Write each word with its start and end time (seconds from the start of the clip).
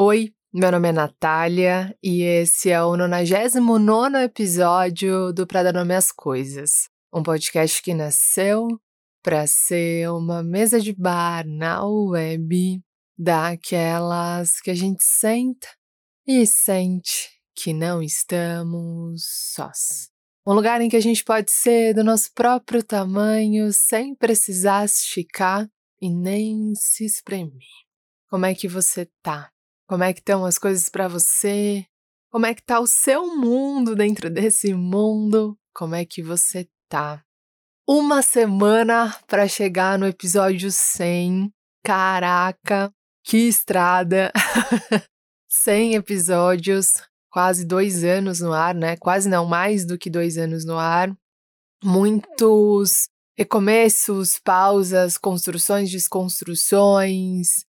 Oi, 0.00 0.32
meu 0.54 0.70
nome 0.70 0.90
é 0.90 0.92
Natália 0.92 1.92
e 2.00 2.22
esse 2.22 2.70
é 2.70 2.80
o 2.80 2.96
99 2.96 4.22
episódio 4.22 5.32
do 5.32 5.44
Pra 5.44 5.64
Dar 5.64 5.72
Nome 5.72 5.92
às 5.92 6.12
Coisas, 6.12 6.88
um 7.12 7.20
podcast 7.20 7.82
que 7.82 7.92
nasceu 7.92 8.68
para 9.24 9.44
ser 9.48 10.08
uma 10.12 10.40
mesa 10.40 10.80
de 10.80 10.94
bar 10.94 11.44
na 11.48 11.84
web 11.84 12.80
daquelas 13.18 14.60
que 14.60 14.70
a 14.70 14.74
gente 14.76 15.02
senta 15.02 15.66
e 16.24 16.46
sente 16.46 17.30
que 17.52 17.72
não 17.72 18.00
estamos 18.00 19.24
sós. 19.52 20.10
Um 20.46 20.54
lugar 20.54 20.80
em 20.80 20.88
que 20.88 20.96
a 20.96 21.02
gente 21.02 21.24
pode 21.24 21.50
ser 21.50 21.92
do 21.92 22.04
nosso 22.04 22.30
próprio 22.36 22.84
tamanho 22.84 23.72
sem 23.72 24.14
precisar 24.14 24.84
esticar 24.84 25.68
e 26.00 26.08
nem 26.08 26.72
se 26.76 27.04
espremer. 27.04 27.66
Como 28.30 28.46
é 28.46 28.54
que 28.54 28.68
você 28.68 29.10
tá? 29.20 29.50
Como 29.88 30.04
é 30.04 30.12
que 30.12 30.20
estão 30.20 30.44
as 30.44 30.58
coisas 30.58 30.90
para 30.90 31.08
você? 31.08 31.86
Como 32.30 32.44
é 32.44 32.54
que 32.54 32.62
tá 32.62 32.78
o 32.78 32.86
seu 32.86 33.34
mundo 33.34 33.96
dentro 33.96 34.28
desse 34.30 34.74
mundo? 34.74 35.58
Como 35.74 35.94
é 35.94 36.04
que 36.04 36.22
você 36.22 36.68
tá? 36.90 37.24
Uma 37.88 38.20
semana 38.20 39.16
para 39.26 39.48
chegar 39.48 39.98
no 39.98 40.06
episódio 40.06 40.70
100. 40.70 41.50
Caraca, 41.82 42.92
que 43.24 43.48
estrada! 43.48 44.30
100 45.48 45.94
episódios, 45.94 46.92
quase 47.30 47.64
dois 47.64 48.04
anos 48.04 48.40
no 48.40 48.52
ar, 48.52 48.74
né? 48.74 48.94
Quase 48.98 49.26
não, 49.26 49.46
mais 49.46 49.86
do 49.86 49.96
que 49.96 50.10
dois 50.10 50.36
anos 50.36 50.66
no 50.66 50.76
ar. 50.76 51.16
Muitos 51.82 53.08
recomeços, 53.38 54.38
pausas, 54.38 55.16
construções, 55.16 55.90
desconstruções, 55.90 57.64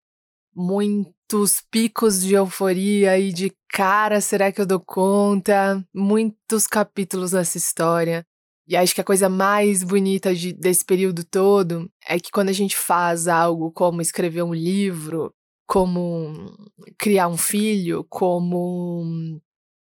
muitos 1.31 1.61
picos 1.71 2.23
de 2.23 2.33
euforia 2.35 3.19
e 3.19 3.31
de 3.33 3.53
cara, 3.71 4.19
será 4.19 4.51
que 4.51 4.63
eu 4.63 4.67
dou 4.67 4.81
conta? 4.81 5.85
Muitos 5.95 6.67
capítulos 6.67 7.33
nessa 7.33 7.59
história. 7.59 8.25
E 8.67 8.75
acho 8.75 8.95
que 8.95 9.01
a 9.03 9.05
coisa 9.05 9.29
mais 9.29 9.83
bonita 9.83 10.35
de, 10.35 10.55
desse 10.55 10.85
período 10.85 11.23
todo 11.25 11.91
é 12.07 12.19
que 12.19 12.31
quando 12.31 12.49
a 12.49 12.53
gente 12.53 12.75
faz 12.75 13.29
algo 13.29 13.71
como 13.71 14.01
escrever 14.01 14.43
um 14.43 14.55
livro, 14.55 15.35
como 15.67 16.51
criar 16.99 17.29
um 17.29 17.37
filho, 17.37 18.07
como 18.09 19.39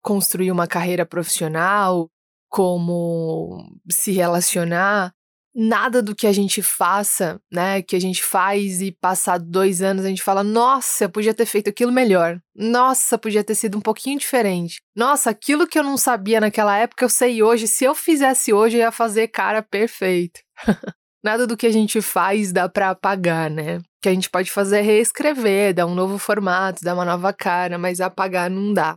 construir 0.02 0.52
uma 0.52 0.68
carreira 0.68 1.04
profissional, 1.04 2.08
como 2.48 3.58
se 3.90 4.12
relacionar, 4.12 5.12
nada 5.54 6.02
do 6.02 6.14
que 6.14 6.26
a 6.26 6.32
gente 6.32 6.60
faça, 6.62 7.40
né, 7.52 7.80
que 7.80 7.94
a 7.94 8.00
gente 8.00 8.22
faz 8.22 8.82
e 8.82 8.90
passar 8.90 9.38
dois 9.38 9.80
anos 9.80 10.04
a 10.04 10.08
gente 10.08 10.22
fala, 10.22 10.42
nossa, 10.42 11.08
podia 11.08 11.32
ter 11.32 11.46
feito 11.46 11.70
aquilo 11.70 11.92
melhor. 11.92 12.40
Nossa, 12.54 13.16
podia 13.16 13.44
ter 13.44 13.54
sido 13.54 13.78
um 13.78 13.80
pouquinho 13.80 14.18
diferente. 14.18 14.82
Nossa, 14.96 15.30
aquilo 15.30 15.66
que 15.66 15.78
eu 15.78 15.84
não 15.84 15.96
sabia 15.96 16.40
naquela 16.40 16.76
época 16.76 17.04
eu 17.04 17.08
sei 17.08 17.42
hoje. 17.42 17.68
Se 17.68 17.84
eu 17.84 17.94
fizesse 17.94 18.52
hoje, 18.52 18.76
eu 18.76 18.80
ia 18.80 18.90
fazer 18.90 19.28
cara 19.28 19.62
perfeito. 19.62 20.40
nada 21.22 21.46
do 21.46 21.56
que 21.56 21.66
a 21.66 21.72
gente 21.72 22.02
faz 22.02 22.52
dá 22.52 22.68
para 22.68 22.90
apagar, 22.90 23.48
né? 23.48 23.78
O 23.78 23.82
que 24.02 24.08
a 24.08 24.14
gente 24.14 24.28
pode 24.28 24.50
fazer 24.50 24.78
é 24.78 24.82
reescrever, 24.82 25.72
dar 25.72 25.86
um 25.86 25.94
novo 25.94 26.18
formato, 26.18 26.84
dar 26.84 26.94
uma 26.94 27.04
nova 27.04 27.32
cara, 27.32 27.78
mas 27.78 28.00
apagar 28.00 28.50
não 28.50 28.74
dá. 28.74 28.96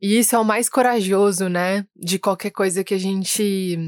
E 0.00 0.18
isso 0.18 0.34
é 0.34 0.38
o 0.38 0.44
mais 0.44 0.68
corajoso, 0.68 1.48
né? 1.48 1.86
De 1.96 2.18
qualquer 2.18 2.50
coisa 2.50 2.82
que 2.84 2.92
a 2.92 2.98
gente 2.98 3.78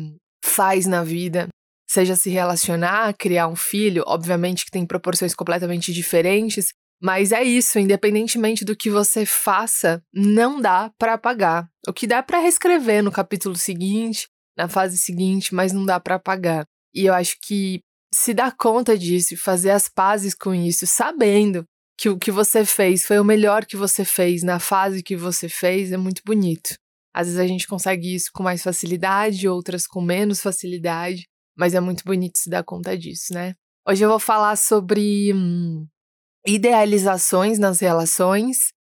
faz 0.45 0.87
na 0.87 1.03
vida 1.03 1.49
seja 1.95 2.17
se 2.17 2.29
relacionar, 2.29 3.15
criar 3.15 3.47
um 3.47 3.55
filho, 3.55 4.03
obviamente 4.07 4.65
que 4.65 4.71
tem 4.71 4.85
proporções 4.85 5.33
completamente 5.33 5.93
diferentes, 5.93 6.73
mas 7.01 7.31
é 7.31 7.43
isso, 7.43 7.79
independentemente 7.79 8.65
do 8.65 8.77
que 8.77 8.91
você 8.91 9.25
faça, 9.25 10.03
não 10.13 10.61
dá 10.61 10.91
para 10.99 11.15
apagar. 11.15 11.69
O 11.87 11.93
que 11.93 12.07
dá 12.07 12.23
para 12.23 12.41
reescrever 12.41 13.03
no 13.03 13.13
capítulo 13.13 13.57
seguinte, 13.57 14.27
na 14.57 14.69
fase 14.69 14.99
seguinte, 14.99 15.55
mas 15.55 15.73
não 15.73 15.85
dá 15.85 16.01
para 16.01 16.17
apagar. 16.17 16.65
E 16.93 17.07
eu 17.07 17.15
acho 17.15 17.37
que 17.41 17.81
se 18.13 18.35
dar 18.35 18.57
conta 18.57 18.99
disso 18.99 19.37
fazer 19.37 19.71
as 19.71 19.89
pazes 19.89 20.35
com 20.35 20.55
isso, 20.55 20.87
sabendo 20.87 21.65
que 21.97 22.09
o 22.09 22.19
que 22.19 22.33
você 22.33 22.65
fez 22.65 23.07
foi 23.07 23.21
o 23.21 23.25
melhor 23.25 23.65
que 23.65 23.77
você 23.77 24.05
fez 24.05 24.43
na 24.43 24.59
fase 24.59 25.03
que 25.03 25.17
você 25.17 25.49
fez, 25.49 25.93
é 25.93 25.97
muito 25.97 26.23
bonito. 26.25 26.75
Às 27.15 27.29
vezes 27.29 27.41
a 27.41 27.47
gente 27.47 27.69
consegue 27.69 28.13
isso 28.13 28.31
com 28.33 28.43
mais 28.43 28.63
facilidade, 28.63 29.47
outras 29.47 29.87
com 29.87 30.01
menos 30.01 30.41
facilidade, 30.41 31.25
mas 31.57 31.75
é 31.75 31.81
muito 31.81 32.05
bonito 32.05 32.39
se 32.39 32.51
dar 32.51 32.65
conta 32.65 32.97
disso, 32.97 33.33
né? 33.33 33.55
Hoje 33.87 34.05
eu 34.05 34.09
vou 34.09 34.19
falar 34.19 34.57
sobre 34.57 35.33
hum, 35.35 35.87
idealizações 36.47 37.59
nas 37.59 37.81
relações. 37.81 38.73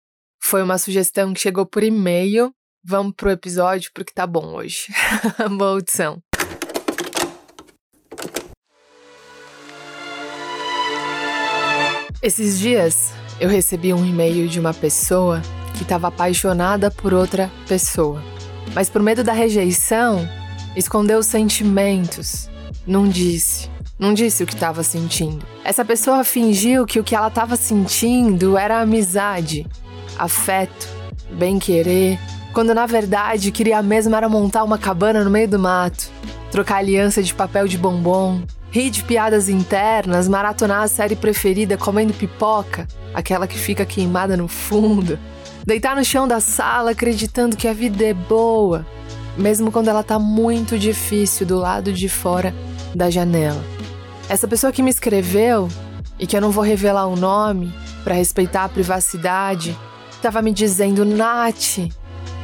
Foi 0.43 0.63
uma 0.63 0.79
sugestão 0.79 1.33
que 1.33 1.41
chegou 1.41 1.67
por 1.67 1.83
e-mail. 1.83 2.53
Vamos 2.85 3.15
pro 3.17 3.31
episódio 3.31 3.91
porque 3.95 4.13
tá 4.13 4.27
bom 4.27 4.55
hoje. 4.55 4.87
Boa 5.59 5.73
audição. 5.73 6.23
Esses 12.23 12.59
dias 12.59 13.13
eu 13.41 13.49
recebi 13.49 13.93
um 13.93 14.07
e-mail 14.07 14.49
de 14.49 14.61
uma 14.61 14.73
pessoa 14.73 15.43
que 15.77 15.83
estava 15.83 16.09
apaixonada 16.09 16.91
por 16.91 17.13
outra 17.13 17.51
pessoa, 17.67 18.23
mas 18.73 18.89
por 18.89 19.03
medo 19.03 19.25
da 19.25 19.33
rejeição, 19.33 20.21
escondeu 20.77 21.19
os 21.19 21.27
sentimentos 21.27 22.49
não 22.87 23.09
disse. 23.09 23.71
Não 23.99 24.13
disse 24.13 24.43
o 24.43 24.47
que 24.47 24.55
estava 24.55 24.83
sentindo. 24.83 25.47
Essa 25.65 25.85
pessoa 25.85 26.25
fingiu 26.25 26.85
que 26.85 26.99
o 26.99 27.05
que 27.05 27.15
ela 27.15 27.29
estava 27.29 27.55
sentindo 27.55 28.59
era 28.59 28.81
amizade, 28.81 29.67
afeto, 30.19 30.89
bem-querer, 31.31 32.19
quando 32.53 32.75
na 32.75 32.85
verdade 32.85 33.53
queria 33.53 33.81
mesmo 33.83 34.15
era 34.17 34.29
montar 34.29 34.65
uma 34.65 34.77
cabana 34.77 35.23
no 35.23 35.31
meio 35.31 35.49
do 35.49 35.59
mato, 35.59 36.11
trocar 36.51 36.79
aliança 36.79 37.23
de 37.23 37.33
papel 37.33 37.69
de 37.69 37.79
bombom, 37.79 38.43
rir 38.71 38.91
de 38.91 39.05
piadas 39.05 39.49
internas, 39.49 40.27
maratonar 40.27 40.83
a 40.83 40.89
série 40.89 41.15
preferida 41.15 41.77
comendo 41.77 42.13
pipoca, 42.13 42.89
aquela 43.15 43.47
que 43.47 43.59
fica 43.59 43.87
queimada 43.87 44.37
no 44.37 44.49
fundo, 44.49 45.19
deitar 45.65 45.95
no 45.95 46.05
chão 46.05 46.27
da 46.27 46.41
sala 46.41 46.91
acreditando 46.91 47.57
que 47.57 47.69
a 47.69 47.73
vida 47.73 48.05
é 48.05 48.15
boa, 48.15 48.85
mesmo 49.39 49.71
quando 49.71 49.89
ela 49.89 50.03
tá 50.03 50.19
muito 50.19 50.79
difícil 50.79 51.47
do 51.47 51.57
lado 51.57 51.93
de 51.93 52.09
fora 52.09 52.53
da 52.95 53.11
janela. 53.11 53.63
Essa 54.29 54.49
pessoa 54.49 54.73
que 54.73 54.83
me 54.83 54.91
escreveu, 54.91 55.69
e 56.23 56.27
que 56.27 56.37
eu 56.37 56.41
não 56.41 56.53
vou 56.53 56.63
revelar 56.63 57.07
o 57.07 57.17
nome 57.17 57.75
para 58.05 58.15
respeitar 58.15 58.65
a 58.65 58.69
privacidade, 58.69 59.77
estava 60.13 60.41
me 60.41 60.53
dizendo: 60.53 61.05
Nath, 61.05 61.79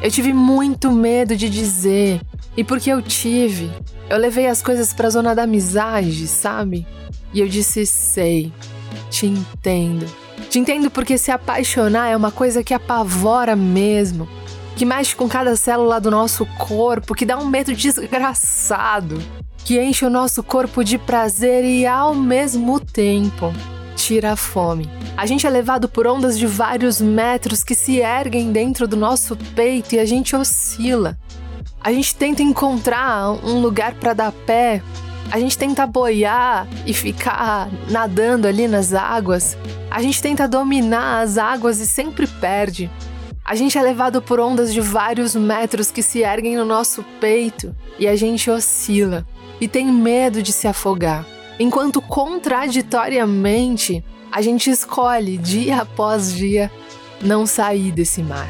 eu 0.03 0.11
tive 0.11 0.33
muito 0.33 0.91
medo 0.91 1.37
de 1.37 1.49
dizer. 1.49 2.21
E 2.57 2.65
porque 2.65 2.91
eu 2.91 3.01
tive, 3.01 3.71
eu 4.11 4.19
levei 4.19 4.49
as 4.49 4.61
coisas 4.61 4.93
para 4.93 5.07
a 5.07 5.11
zona 5.11 5.33
da 5.33 5.45
amizade, 5.45 6.27
sabe? 6.27 6.85
E 7.33 7.39
eu 7.39 7.47
disse: 7.47 7.87
sei, 7.87 8.53
te 9.11 9.27
entendo. 9.27 10.07
Te 10.51 10.59
entendo 10.59 10.91
porque 10.91 11.17
se 11.17 11.31
apaixonar 11.31 12.09
é 12.09 12.17
uma 12.17 12.33
coisa 12.33 12.65
que 12.65 12.75
apavora 12.75 13.55
mesmo, 13.55 14.29
que 14.75 14.85
mexe 14.85 15.15
com 15.15 15.29
cada 15.29 15.55
célula 15.55 16.01
do 16.01 16.11
nosso 16.11 16.45
corpo, 16.59 17.15
que 17.15 17.25
dá 17.25 17.37
um 17.39 17.47
medo 17.47 17.73
desgraçado 17.75 19.23
que 19.65 19.81
enche 19.81 20.05
o 20.05 20.11
nosso 20.11 20.43
corpo 20.43 20.83
de 20.83 20.99
prazer 20.99 21.65
e 21.65 21.87
ao 21.87 22.15
mesmo 22.15 22.81
tempo 22.81 23.53
tira 23.95 24.33
a 24.33 24.37
fome. 24.37 24.89
A 25.17 25.27
gente 25.27 25.47
é 25.47 25.51
levado 25.51 25.89
por 25.89 26.07
ondas 26.07 26.39
de 26.39 26.47
vários 26.47 27.01
metros 27.01 27.65
que 27.65 27.75
se 27.75 27.99
erguem 27.99 28.53
dentro 28.53 28.87
do 28.87 28.97
nosso 28.97 29.37
peito 29.55 29.95
e 29.95 29.99
a 29.99 30.07
gente 30.07 30.35
oscila. 30.37 31.19
A 31.81 31.93
gente 31.93 32.15
tenta 32.15 32.43
encontrar 32.43 33.31
um 33.45 33.61
lugar 33.61 33.95
para 33.95 34.15
dar 34.15 34.33
pé, 34.33 34.83
a 35.31 35.39
gente 35.39 35.59
tenta 35.59 35.87
boiar 35.87 36.67
e 36.87 36.95
ficar 36.95 37.69
nadando 37.91 38.47
ali 38.47 38.67
nas 38.67 38.95
águas. 38.95 39.59
A 39.91 40.01
gente 40.01 40.23
tenta 40.23 40.49
dominar 40.49 41.21
as 41.21 41.37
águas 41.37 41.79
e 41.81 41.87
sempre 41.87 42.27
perde. 42.27 42.91
A 43.45 43.55
gente 43.55 43.77
é 43.77 43.83
levado 43.83 44.23
por 44.23 44.41
ondas 44.41 44.73
de 44.73 44.81
vários 44.81 45.35
metros 45.35 45.91
que 45.91 46.03
se 46.03 46.21
erguem 46.21 46.57
no 46.57 46.65
nosso 46.65 47.05
peito 47.21 47.75
e 47.99 48.07
a 48.07 48.15
gente 48.17 48.51
oscila 48.51 49.27
e 49.61 49.69
tem 49.69 49.87
medo 49.87 50.43
de 50.43 50.53
se 50.53 50.69
afogar, 50.69 51.27
enquanto 51.59 52.01
contraditoriamente 52.01 54.05
a 54.31 54.43
gente 54.43 54.71
escolhe 54.71 55.39
dia 55.39 55.83
após 55.83 56.33
dia 56.33 56.71
não 57.21 57.47
sair 57.47 57.93
desse 57.93 58.23
mar. 58.23 58.49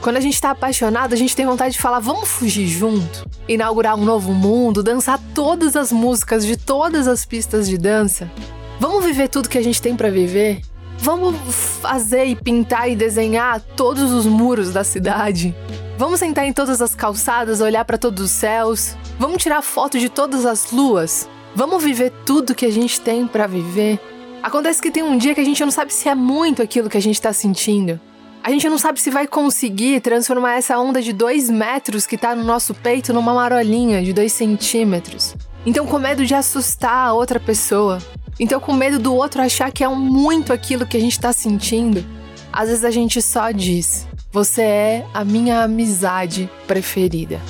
Quando 0.00 0.16
a 0.16 0.20
gente 0.20 0.34
está 0.34 0.50
apaixonado, 0.50 1.12
a 1.12 1.16
gente 1.16 1.36
tem 1.36 1.44
vontade 1.44 1.74
de 1.74 1.80
falar: 1.80 2.00
vamos 2.00 2.28
fugir 2.28 2.66
junto, 2.66 3.28
inaugurar 3.46 3.96
um 3.96 4.04
novo 4.04 4.32
mundo, 4.32 4.82
dançar 4.82 5.20
todas 5.34 5.76
as 5.76 5.92
músicas 5.92 6.46
de 6.46 6.56
todas 6.56 7.06
as 7.06 7.26
pistas 7.26 7.68
de 7.68 7.76
dança. 7.76 8.30
Vamos 8.78 9.04
viver 9.04 9.28
tudo 9.28 9.48
que 9.48 9.58
a 9.58 9.62
gente 9.62 9.82
tem 9.82 9.94
para 9.94 10.10
viver? 10.10 10.62
Vamos 10.98 11.36
fazer 11.80 12.24
e 12.24 12.34
pintar 12.34 12.90
e 12.90 12.96
desenhar 12.96 13.60
todos 13.60 14.10
os 14.10 14.24
muros 14.24 14.70
da 14.70 14.84
cidade? 14.84 15.54
Vamos 16.00 16.20
sentar 16.20 16.46
em 16.46 16.52
todas 16.54 16.80
as 16.80 16.94
calçadas, 16.94 17.60
olhar 17.60 17.84
para 17.84 17.98
todos 17.98 18.24
os 18.24 18.30
céus? 18.30 18.96
Vamos 19.18 19.42
tirar 19.42 19.60
foto 19.60 19.98
de 19.98 20.08
todas 20.08 20.46
as 20.46 20.72
luas? 20.72 21.28
Vamos 21.54 21.84
viver 21.84 22.10
tudo 22.24 22.54
que 22.54 22.64
a 22.64 22.72
gente 22.72 22.98
tem 22.98 23.26
para 23.26 23.46
viver? 23.46 24.00
Acontece 24.42 24.80
que 24.80 24.90
tem 24.90 25.02
um 25.02 25.18
dia 25.18 25.34
que 25.34 25.42
a 25.42 25.44
gente 25.44 25.62
não 25.62 25.70
sabe 25.70 25.92
se 25.92 26.08
é 26.08 26.14
muito 26.14 26.62
aquilo 26.62 26.88
que 26.88 26.96
a 26.96 27.02
gente 27.02 27.20
tá 27.20 27.34
sentindo. 27.34 28.00
A 28.42 28.50
gente 28.50 28.66
não 28.66 28.78
sabe 28.78 28.98
se 28.98 29.10
vai 29.10 29.26
conseguir 29.26 30.00
transformar 30.00 30.54
essa 30.54 30.78
onda 30.78 31.02
de 31.02 31.12
dois 31.12 31.50
metros 31.50 32.06
que 32.06 32.16
tá 32.16 32.34
no 32.34 32.44
nosso 32.44 32.72
peito 32.72 33.12
numa 33.12 33.34
marolinha 33.34 34.02
de 34.02 34.14
dois 34.14 34.32
centímetros. 34.32 35.36
Então, 35.66 35.86
com 35.86 35.98
medo 35.98 36.24
de 36.24 36.34
assustar 36.34 37.08
a 37.08 37.12
outra 37.12 37.38
pessoa. 37.38 37.98
Então, 38.38 38.58
com 38.58 38.72
medo 38.72 38.98
do 38.98 39.14
outro 39.14 39.42
achar 39.42 39.70
que 39.70 39.84
é 39.84 39.88
muito 39.88 40.50
aquilo 40.50 40.86
que 40.86 40.96
a 40.96 41.00
gente 41.00 41.20
tá 41.20 41.30
sentindo. 41.30 42.02
Às 42.50 42.70
vezes 42.70 42.84
a 42.86 42.90
gente 42.90 43.20
só 43.20 43.50
diz: 43.50 44.08
Você 44.32 44.62
é 44.62 45.06
a 45.12 45.24
minha 45.24 45.62
amizade 45.62 46.48
preferida. 46.66 47.40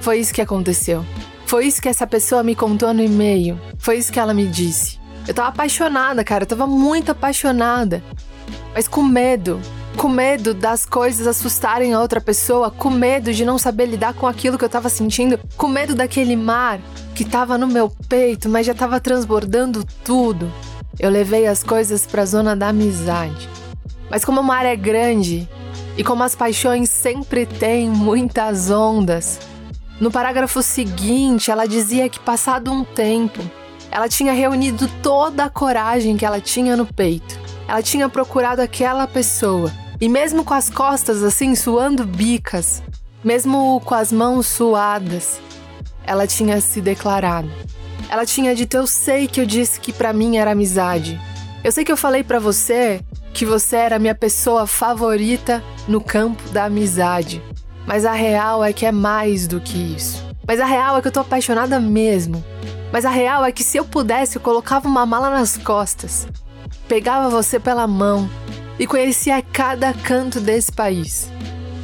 Foi 0.00 0.18
isso 0.18 0.32
que 0.32 0.40
aconteceu. 0.40 1.04
Foi 1.46 1.66
isso 1.66 1.82
que 1.82 1.88
essa 1.88 2.06
pessoa 2.06 2.42
me 2.42 2.54
contou 2.54 2.94
no 2.94 3.02
e-mail. 3.02 3.60
Foi 3.76 3.98
isso 3.98 4.12
que 4.12 4.20
ela 4.20 4.32
me 4.32 4.46
disse. 4.46 5.00
Eu 5.26 5.34
tava 5.34 5.48
apaixonada, 5.48 6.22
cara. 6.22 6.44
Eu 6.44 6.48
tava 6.48 6.66
muito 6.66 7.10
apaixonada. 7.10 8.02
Mas 8.74 8.86
com 8.86 9.02
medo 9.02 9.60
com 9.96 10.08
medo 10.08 10.54
das 10.54 10.86
coisas 10.86 11.26
assustarem 11.26 11.92
a 11.92 12.00
outra 12.00 12.20
pessoa, 12.20 12.70
com 12.70 12.90
medo 12.90 13.32
de 13.32 13.44
não 13.44 13.58
saber 13.58 13.86
lidar 13.86 14.14
com 14.14 14.26
aquilo 14.26 14.58
que 14.58 14.64
eu 14.64 14.68
tava 14.68 14.88
sentindo, 14.88 15.38
com 15.56 15.68
medo 15.68 15.94
daquele 15.94 16.34
mar 16.36 16.80
que 17.14 17.24
tava 17.24 17.58
no 17.58 17.66
meu 17.66 17.90
peito, 18.08 18.48
mas 18.48 18.66
já 18.66 18.74
tava 18.74 18.98
transbordando 19.00 19.84
tudo. 20.04 20.50
Eu 20.98 21.10
levei 21.10 21.46
as 21.46 21.62
coisas 21.62 22.06
para 22.06 22.22
a 22.22 22.26
zona 22.26 22.56
da 22.56 22.68
amizade. 22.68 23.48
Mas 24.10 24.24
como 24.24 24.40
o 24.40 24.44
mar 24.44 24.64
é 24.64 24.76
grande 24.76 25.48
e 25.96 26.02
como 26.02 26.22
as 26.22 26.34
paixões 26.34 26.90
sempre 26.90 27.44
têm 27.46 27.88
muitas 27.88 28.70
ondas, 28.70 29.38
no 30.00 30.10
parágrafo 30.10 30.62
seguinte 30.62 31.50
ela 31.50 31.66
dizia 31.66 32.08
que 32.08 32.18
passado 32.18 32.72
um 32.72 32.82
tempo, 32.82 33.40
ela 33.90 34.08
tinha 34.08 34.32
reunido 34.32 34.88
toda 35.02 35.44
a 35.44 35.50
coragem 35.50 36.16
que 36.16 36.24
ela 36.24 36.40
tinha 36.40 36.76
no 36.76 36.86
peito. 36.86 37.38
Ela 37.68 37.82
tinha 37.82 38.08
procurado 38.08 38.62
aquela 38.62 39.06
pessoa 39.06 39.70
e 40.00 40.08
mesmo 40.08 40.44
com 40.44 40.54
as 40.54 40.68
costas 40.68 41.22
assim 41.22 41.54
suando 41.54 42.04
bicas, 42.04 42.82
mesmo 43.22 43.80
com 43.84 43.94
as 43.94 44.10
mãos 44.10 44.46
suadas, 44.46 45.40
ela 46.04 46.26
tinha 46.26 46.60
se 46.60 46.80
declarado. 46.80 47.48
Ela 48.08 48.26
tinha 48.26 48.54
dito: 48.54 48.76
Eu 48.76 48.86
sei 48.86 49.28
que 49.28 49.40
eu 49.40 49.46
disse 49.46 49.78
que 49.78 49.92
para 49.92 50.12
mim 50.12 50.38
era 50.38 50.50
amizade. 50.50 51.20
Eu 51.62 51.70
sei 51.70 51.84
que 51.84 51.92
eu 51.92 51.96
falei 51.96 52.24
para 52.24 52.40
você 52.40 53.00
que 53.32 53.44
você 53.44 53.76
era 53.76 53.98
minha 53.98 54.14
pessoa 54.14 54.66
favorita 54.66 55.62
no 55.88 56.00
campo 56.00 56.42
da 56.50 56.64
amizade. 56.64 57.42
Mas 57.86 58.04
a 58.04 58.12
real 58.12 58.62
é 58.62 58.72
que 58.72 58.86
é 58.86 58.92
mais 58.92 59.46
do 59.46 59.60
que 59.60 59.76
isso. 59.76 60.24
Mas 60.46 60.60
a 60.60 60.64
real 60.64 60.96
é 60.96 61.02
que 61.02 61.08
eu 61.08 61.12
tô 61.12 61.20
apaixonada 61.20 61.80
mesmo. 61.80 62.44
Mas 62.92 63.04
a 63.04 63.10
real 63.10 63.44
é 63.44 63.50
que 63.50 63.64
se 63.64 63.78
eu 63.78 63.84
pudesse, 63.84 64.36
eu 64.36 64.42
colocava 64.42 64.86
uma 64.86 65.06
mala 65.06 65.30
nas 65.30 65.56
costas, 65.56 66.28
pegava 66.86 67.30
você 67.30 67.58
pela 67.58 67.86
mão 67.86 68.28
e 68.78 68.86
conhecia 68.86 69.40
cada 69.40 69.92
canto 69.94 70.40
desse 70.40 70.70
país. 70.70 71.30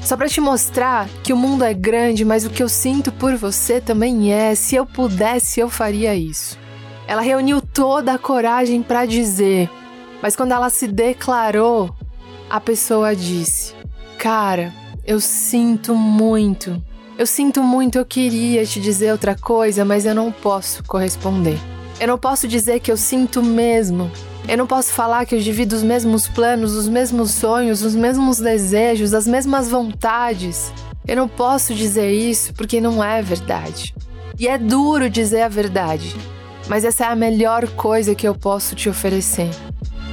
Só 0.03 0.17
para 0.17 0.29
te 0.29 0.41
mostrar 0.41 1.09
que 1.23 1.33
o 1.33 1.37
mundo 1.37 1.65
é 1.65 1.75
grande, 1.75 2.25
mas 2.25 2.45
o 2.45 2.50
que 2.50 2.62
eu 2.62 2.69
sinto 2.69 3.11
por 3.12 3.37
você 3.37 3.81
também 3.81 4.33
é. 4.33 4.55
Se 4.55 4.75
eu 4.77 4.87
pudesse, 4.87 5.61
eu 5.61 5.69
faria 5.69 6.15
isso. 6.15 6.59
Ela 7.06 7.23
reuniu 7.23 7.61
toda 7.61 8.15
a 8.15 8.19
coragem 8.19 8.83
para 8.83 9.06
dizer, 9.06 9.71
mas 10.23 10.35
quando 10.37 10.53
ela 10.53 10.70
se 10.70 10.87
declarou, 10.87 11.94
a 12.49 12.61
pessoa 12.61 13.15
disse: 13.15 13.75
Cara, 14.19 14.73
eu 15.06 15.20
sinto 15.20 15.94
muito. 15.94 16.82
Eu 17.17 17.26
sinto 17.26 17.62
muito, 17.62 17.99
eu 17.99 18.06
queria 18.06 18.65
te 18.65 18.81
dizer 18.81 19.11
outra 19.11 19.35
coisa, 19.35 19.85
mas 19.85 20.06
eu 20.06 20.15
não 20.15 20.31
posso 20.31 20.85
corresponder. 20.85 21.59
Eu 22.00 22.06
não 22.06 22.19
posso 22.19 22.47
dizer 22.47 22.79
que 22.79 22.93
eu 22.93 22.97
sinto 22.97 23.43
mesmo, 23.43 24.09
eu 24.49 24.56
não 24.56 24.67
posso 24.67 24.93
falar 24.93 25.26
que 25.26 25.35
eu 25.35 25.41
divido 25.41 25.76
os 25.76 25.82
mesmos 25.82 26.26
planos, 26.26 26.75
os 26.75 26.88
mesmos 26.88 27.32
sonhos, 27.32 27.82
os 27.82 27.94
mesmos 27.94 28.38
desejos, 28.38 29.12
as 29.12 29.26
mesmas 29.26 29.69
vontades. 29.69 30.73
Eu 31.06 31.17
não 31.17 31.29
posso 31.29 31.75
dizer 31.75 32.11
isso 32.11 32.55
porque 32.55 32.81
não 32.81 33.05
é 33.05 33.21
verdade. 33.21 33.94
E 34.38 34.49
é 34.49 34.56
duro 34.56 35.11
dizer 35.11 35.43
a 35.43 35.49
verdade, 35.49 36.17
mas 36.67 36.85
essa 36.85 37.05
é 37.05 37.09
a 37.09 37.17
melhor 37.17 37.69
coisa 37.71 38.14
que 38.14 38.26
eu 38.26 38.35
posso 38.35 38.75
te 38.75 38.88
oferecer. 38.88 39.50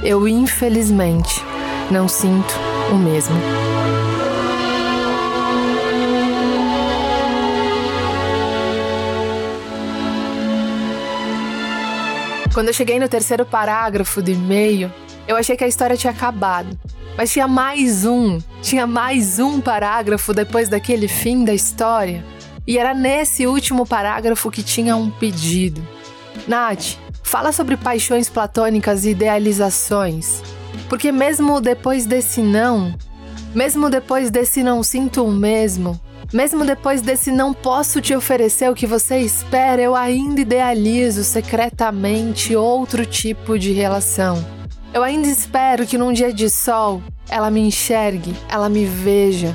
Eu, 0.02 0.28
infelizmente, 0.28 1.42
não 1.90 2.08
sinto 2.08 2.54
o 2.92 2.96
mesmo. 2.96 3.34
Quando 12.52 12.68
eu 12.68 12.72
cheguei 12.72 12.98
no 12.98 13.08
terceiro 13.08 13.44
parágrafo 13.44 14.22
do 14.22 14.30
e-mail, 14.30 14.90
eu 15.28 15.36
achei 15.36 15.56
que 15.56 15.64
a 15.64 15.68
história 15.68 15.96
tinha 15.96 16.10
acabado. 16.10 16.78
Mas 17.16 17.32
tinha 17.32 17.48
mais 17.48 18.04
um, 18.04 18.38
tinha 18.62 18.86
mais 18.86 19.38
um 19.38 19.60
parágrafo 19.60 20.32
depois 20.32 20.68
daquele 20.68 21.08
fim 21.08 21.44
da 21.44 21.52
história. 21.52 22.24
E 22.66 22.78
era 22.78 22.94
nesse 22.94 23.46
último 23.46 23.86
parágrafo 23.86 24.50
que 24.50 24.62
tinha 24.62 24.96
um 24.96 25.10
pedido. 25.10 25.86
Nath, 26.48 26.96
fala 27.26 27.50
sobre 27.50 27.76
paixões 27.76 28.30
platônicas 28.30 29.04
e 29.04 29.10
idealizações. 29.10 30.42
Porque 30.88 31.10
mesmo 31.10 31.60
depois 31.60 32.06
desse 32.06 32.40
não, 32.40 32.94
mesmo 33.52 33.90
depois 33.90 34.30
desse 34.30 34.62
não 34.62 34.80
sinto 34.80 35.24
o 35.24 35.32
mesmo, 35.32 36.00
mesmo 36.32 36.64
depois 36.64 37.02
desse 37.02 37.32
não 37.32 37.52
posso 37.52 38.00
te 38.00 38.14
oferecer 38.14 38.70
o 38.70 38.74
que 38.74 38.86
você 38.86 39.18
espera, 39.18 39.82
eu 39.82 39.96
ainda 39.96 40.40
idealizo 40.40 41.24
secretamente 41.24 42.54
outro 42.54 43.04
tipo 43.04 43.58
de 43.58 43.72
relação. 43.72 44.42
Eu 44.94 45.02
ainda 45.02 45.26
espero 45.26 45.84
que 45.84 45.98
num 45.98 46.12
dia 46.12 46.32
de 46.32 46.48
sol 46.48 47.02
ela 47.28 47.50
me 47.50 47.60
enxergue, 47.60 48.36
ela 48.48 48.68
me 48.68 48.84
veja. 48.84 49.54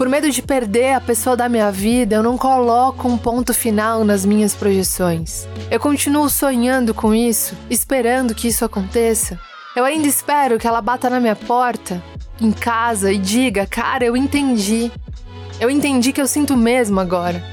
Por 0.00 0.08
medo 0.08 0.30
de 0.30 0.40
perder 0.40 0.94
a 0.94 1.00
pessoa 1.00 1.36
da 1.36 1.46
minha 1.46 1.70
vida, 1.70 2.16
eu 2.16 2.22
não 2.22 2.38
coloco 2.38 3.06
um 3.06 3.18
ponto 3.18 3.52
final 3.52 4.02
nas 4.02 4.24
minhas 4.24 4.54
projeções. 4.54 5.46
Eu 5.70 5.78
continuo 5.78 6.30
sonhando 6.30 6.94
com 6.94 7.14
isso, 7.14 7.54
esperando 7.68 8.34
que 8.34 8.48
isso 8.48 8.64
aconteça. 8.64 9.38
Eu 9.76 9.84
ainda 9.84 10.08
espero 10.08 10.58
que 10.58 10.66
ela 10.66 10.80
bata 10.80 11.10
na 11.10 11.20
minha 11.20 11.36
porta, 11.36 12.02
em 12.40 12.50
casa, 12.50 13.12
e 13.12 13.18
diga: 13.18 13.66
Cara, 13.66 14.02
eu 14.02 14.16
entendi. 14.16 14.90
Eu 15.60 15.68
entendi 15.68 16.14
que 16.14 16.22
eu 16.22 16.26
sinto 16.26 16.56
mesmo 16.56 16.98
agora. 16.98 17.44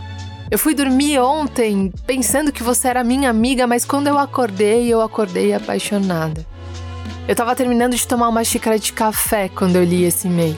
Eu 0.49 0.57
fui 0.57 0.73
dormir 0.73 1.19
ontem 1.19 1.91
pensando 2.05 2.53
que 2.53 2.63
você 2.63 2.87
era 2.87 3.03
minha 3.03 3.29
amiga, 3.29 3.67
mas 3.67 3.83
quando 3.83 4.07
eu 4.07 4.17
acordei, 4.17 4.87
eu 4.87 5.01
acordei 5.01 5.53
apaixonada. 5.53 6.47
Eu 7.27 7.35
tava 7.35 7.53
terminando 7.57 7.93
de 7.93 8.07
tomar 8.07 8.29
uma 8.29 8.45
xícara 8.45 8.79
de 8.79 8.93
café 8.93 9.49
quando 9.49 9.75
eu 9.75 9.83
li 9.83 10.05
esse 10.05 10.29
e-mail. 10.29 10.55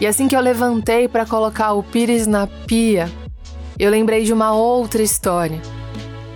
E 0.00 0.06
assim 0.06 0.26
que 0.26 0.36
eu 0.36 0.40
levantei 0.40 1.06
para 1.06 1.24
colocar 1.24 1.72
o 1.74 1.82
pires 1.82 2.26
na 2.26 2.46
pia, 2.46 3.10
eu 3.78 3.90
lembrei 3.90 4.24
de 4.24 4.32
uma 4.32 4.52
outra 4.52 5.02
história. 5.02 5.60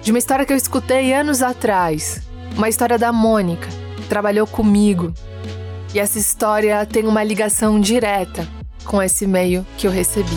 De 0.02 0.10
uma 0.10 0.18
história 0.18 0.46
que 0.46 0.52
eu 0.52 0.56
escutei 0.56 1.12
anos 1.12 1.42
atrás. 1.42 2.22
Uma 2.56 2.68
história 2.68 2.96
da 2.96 3.12
Mônica, 3.12 3.68
que 3.96 4.08
trabalhou 4.08 4.46
comigo. 4.46 5.12
E 5.94 5.98
essa 5.98 6.18
história 6.18 6.84
tem 6.86 7.06
uma 7.06 7.24
ligação 7.24 7.80
direta 7.80 8.46
com 8.84 9.02
esse 9.02 9.24
e-mail 9.24 9.66
que 9.76 9.86
eu 9.86 9.90
recebi. 9.90 10.36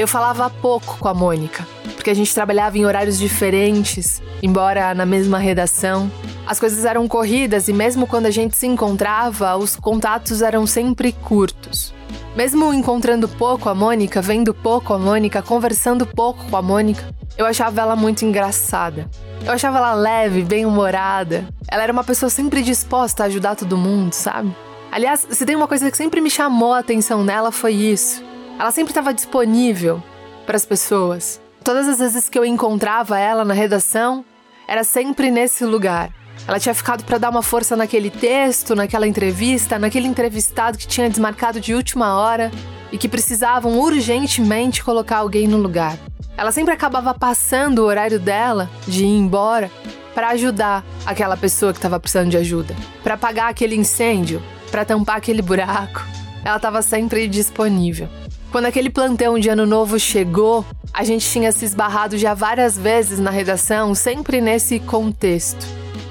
Eu 0.00 0.08
falava 0.08 0.48
pouco 0.48 0.96
com 0.98 1.08
a 1.08 1.12
Mônica, 1.12 1.68
porque 1.94 2.08
a 2.08 2.14
gente 2.14 2.34
trabalhava 2.34 2.78
em 2.78 2.86
horários 2.86 3.18
diferentes, 3.18 4.22
embora 4.42 4.94
na 4.94 5.04
mesma 5.04 5.36
redação. 5.36 6.10
As 6.46 6.58
coisas 6.58 6.86
eram 6.86 7.06
corridas 7.06 7.68
e, 7.68 7.72
mesmo 7.74 8.06
quando 8.06 8.24
a 8.24 8.30
gente 8.30 8.56
se 8.56 8.66
encontrava, 8.66 9.54
os 9.58 9.76
contatos 9.76 10.40
eram 10.40 10.66
sempre 10.66 11.12
curtos. 11.12 11.92
Mesmo 12.34 12.72
encontrando 12.72 13.28
pouco 13.28 13.68
a 13.68 13.74
Mônica, 13.74 14.22
vendo 14.22 14.54
pouco 14.54 14.94
a 14.94 14.98
Mônica, 14.98 15.42
conversando 15.42 16.06
pouco 16.06 16.46
com 16.48 16.56
a 16.56 16.62
Mônica, 16.62 17.04
eu 17.36 17.44
achava 17.44 17.82
ela 17.82 17.94
muito 17.94 18.24
engraçada. 18.24 19.06
Eu 19.44 19.52
achava 19.52 19.76
ela 19.76 19.92
leve, 19.92 20.42
bem-humorada. 20.44 21.44
Ela 21.68 21.82
era 21.82 21.92
uma 21.92 22.04
pessoa 22.04 22.30
sempre 22.30 22.62
disposta 22.62 23.24
a 23.24 23.26
ajudar 23.26 23.54
todo 23.54 23.76
mundo, 23.76 24.14
sabe? 24.14 24.56
Aliás, 24.90 25.26
se 25.28 25.44
tem 25.44 25.56
uma 25.56 25.68
coisa 25.68 25.90
que 25.90 25.96
sempre 25.98 26.22
me 26.22 26.30
chamou 26.30 26.72
a 26.72 26.78
atenção 26.78 27.22
nela 27.22 27.52
foi 27.52 27.74
isso. 27.74 28.29
Ela 28.60 28.70
sempre 28.70 28.90
estava 28.90 29.14
disponível 29.14 30.02
para 30.44 30.54
as 30.54 30.66
pessoas. 30.66 31.40
Todas 31.64 31.88
as 31.88 31.98
vezes 31.98 32.28
que 32.28 32.38
eu 32.38 32.44
encontrava 32.44 33.18
ela 33.18 33.42
na 33.42 33.54
redação, 33.54 34.22
era 34.68 34.84
sempre 34.84 35.30
nesse 35.30 35.64
lugar. 35.64 36.10
Ela 36.46 36.60
tinha 36.60 36.74
ficado 36.74 37.02
para 37.04 37.16
dar 37.16 37.30
uma 37.30 37.42
força 37.42 37.74
naquele 37.74 38.10
texto, 38.10 38.74
naquela 38.74 39.06
entrevista, 39.08 39.78
naquele 39.78 40.06
entrevistado 40.06 40.76
que 40.76 40.86
tinha 40.86 41.08
desmarcado 41.08 41.58
de 41.58 41.72
última 41.72 42.20
hora 42.20 42.50
e 42.92 42.98
que 42.98 43.08
precisavam 43.08 43.78
urgentemente 43.78 44.84
colocar 44.84 45.16
alguém 45.16 45.48
no 45.48 45.56
lugar. 45.56 45.96
Ela 46.36 46.52
sempre 46.52 46.74
acabava 46.74 47.14
passando 47.14 47.78
o 47.78 47.86
horário 47.86 48.20
dela 48.20 48.68
de 48.86 49.04
ir 49.04 49.16
embora 49.16 49.70
para 50.14 50.28
ajudar 50.28 50.84
aquela 51.06 51.36
pessoa 51.36 51.72
que 51.72 51.78
estava 51.78 51.98
precisando 51.98 52.28
de 52.28 52.36
ajuda, 52.36 52.76
para 53.02 53.14
apagar 53.14 53.48
aquele 53.48 53.74
incêndio, 53.74 54.42
para 54.70 54.84
tampar 54.84 55.16
aquele 55.16 55.40
buraco. 55.40 56.04
Ela 56.44 56.56
estava 56.56 56.82
sempre 56.82 57.26
disponível. 57.26 58.19
Quando 58.50 58.66
aquele 58.66 58.90
plantão 58.90 59.38
de 59.38 59.48
ano 59.48 59.64
novo 59.64 59.96
chegou, 59.96 60.66
a 60.92 61.04
gente 61.04 61.24
tinha 61.24 61.52
se 61.52 61.64
esbarrado 61.64 62.18
já 62.18 62.34
várias 62.34 62.76
vezes 62.76 63.20
na 63.20 63.30
redação, 63.30 63.94
sempre 63.94 64.40
nesse 64.40 64.80
contexto. 64.80 65.64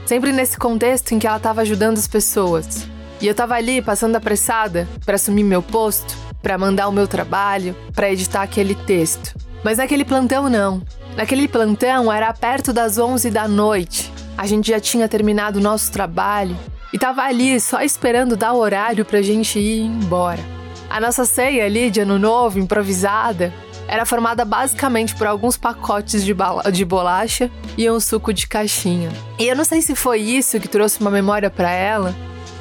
Sempre 0.05 0.31
nesse 0.31 0.57
contexto 0.57 1.11
em 1.11 1.19
que 1.19 1.27
ela 1.27 1.35
estava 1.35 1.61
ajudando 1.61 1.97
as 1.97 2.07
pessoas. 2.07 2.87
E 3.19 3.27
eu 3.27 3.31
estava 3.31 3.55
ali 3.55 3.81
passando 3.81 4.15
apressada 4.15 4.87
para 5.05 5.15
assumir 5.15 5.43
meu 5.43 5.61
posto, 5.61 6.15
para 6.41 6.57
mandar 6.57 6.87
o 6.87 6.93
meu 6.93 7.09
trabalho, 7.09 7.75
para 7.93 8.09
editar 8.09 8.41
aquele 8.41 8.73
texto. 8.73 9.35
Mas 9.61 9.77
naquele 9.77 10.05
plantão 10.05 10.49
não. 10.49 10.81
Naquele 11.17 11.45
plantão 11.45 12.11
era 12.11 12.33
perto 12.33 12.71
das 12.71 12.97
11 12.97 13.29
da 13.29 13.49
noite. 13.49 14.13
A 14.37 14.47
gente 14.47 14.69
já 14.69 14.79
tinha 14.79 15.09
terminado 15.09 15.59
o 15.59 15.61
nosso 15.61 15.91
trabalho 15.91 16.55
e 16.93 16.97
tava 16.97 17.23
ali 17.23 17.59
só 17.59 17.81
esperando 17.81 18.37
dar 18.37 18.53
o 18.53 18.59
horário 18.59 19.03
pra 19.03 19.21
gente 19.21 19.59
ir 19.59 19.81
embora. 19.81 20.58
A 20.89 20.99
nossa 20.99 21.23
ceia 21.23 21.65
ali 21.65 21.91
de 21.91 21.99
ano 21.99 22.17
novo, 22.17 22.57
improvisada, 22.57 23.53
era 23.87 24.05
formada 24.05 24.43
basicamente 24.43 25.15
por 25.15 25.27
alguns 25.27 25.55
pacotes 25.55 26.23
de, 26.23 26.35
de 26.71 26.85
bolacha 26.85 27.49
e 27.77 27.89
um 27.89 27.99
suco 27.99 28.33
de 28.33 28.47
caixinha. 28.47 29.09
E 29.37 29.47
eu 29.47 29.55
não 29.55 29.63
sei 29.63 29.81
se 29.81 29.95
foi 29.95 30.19
isso 30.19 30.59
que 30.59 30.67
trouxe 30.67 30.99
uma 30.99 31.11
memória 31.11 31.49
para 31.49 31.71
ela, 31.71 32.15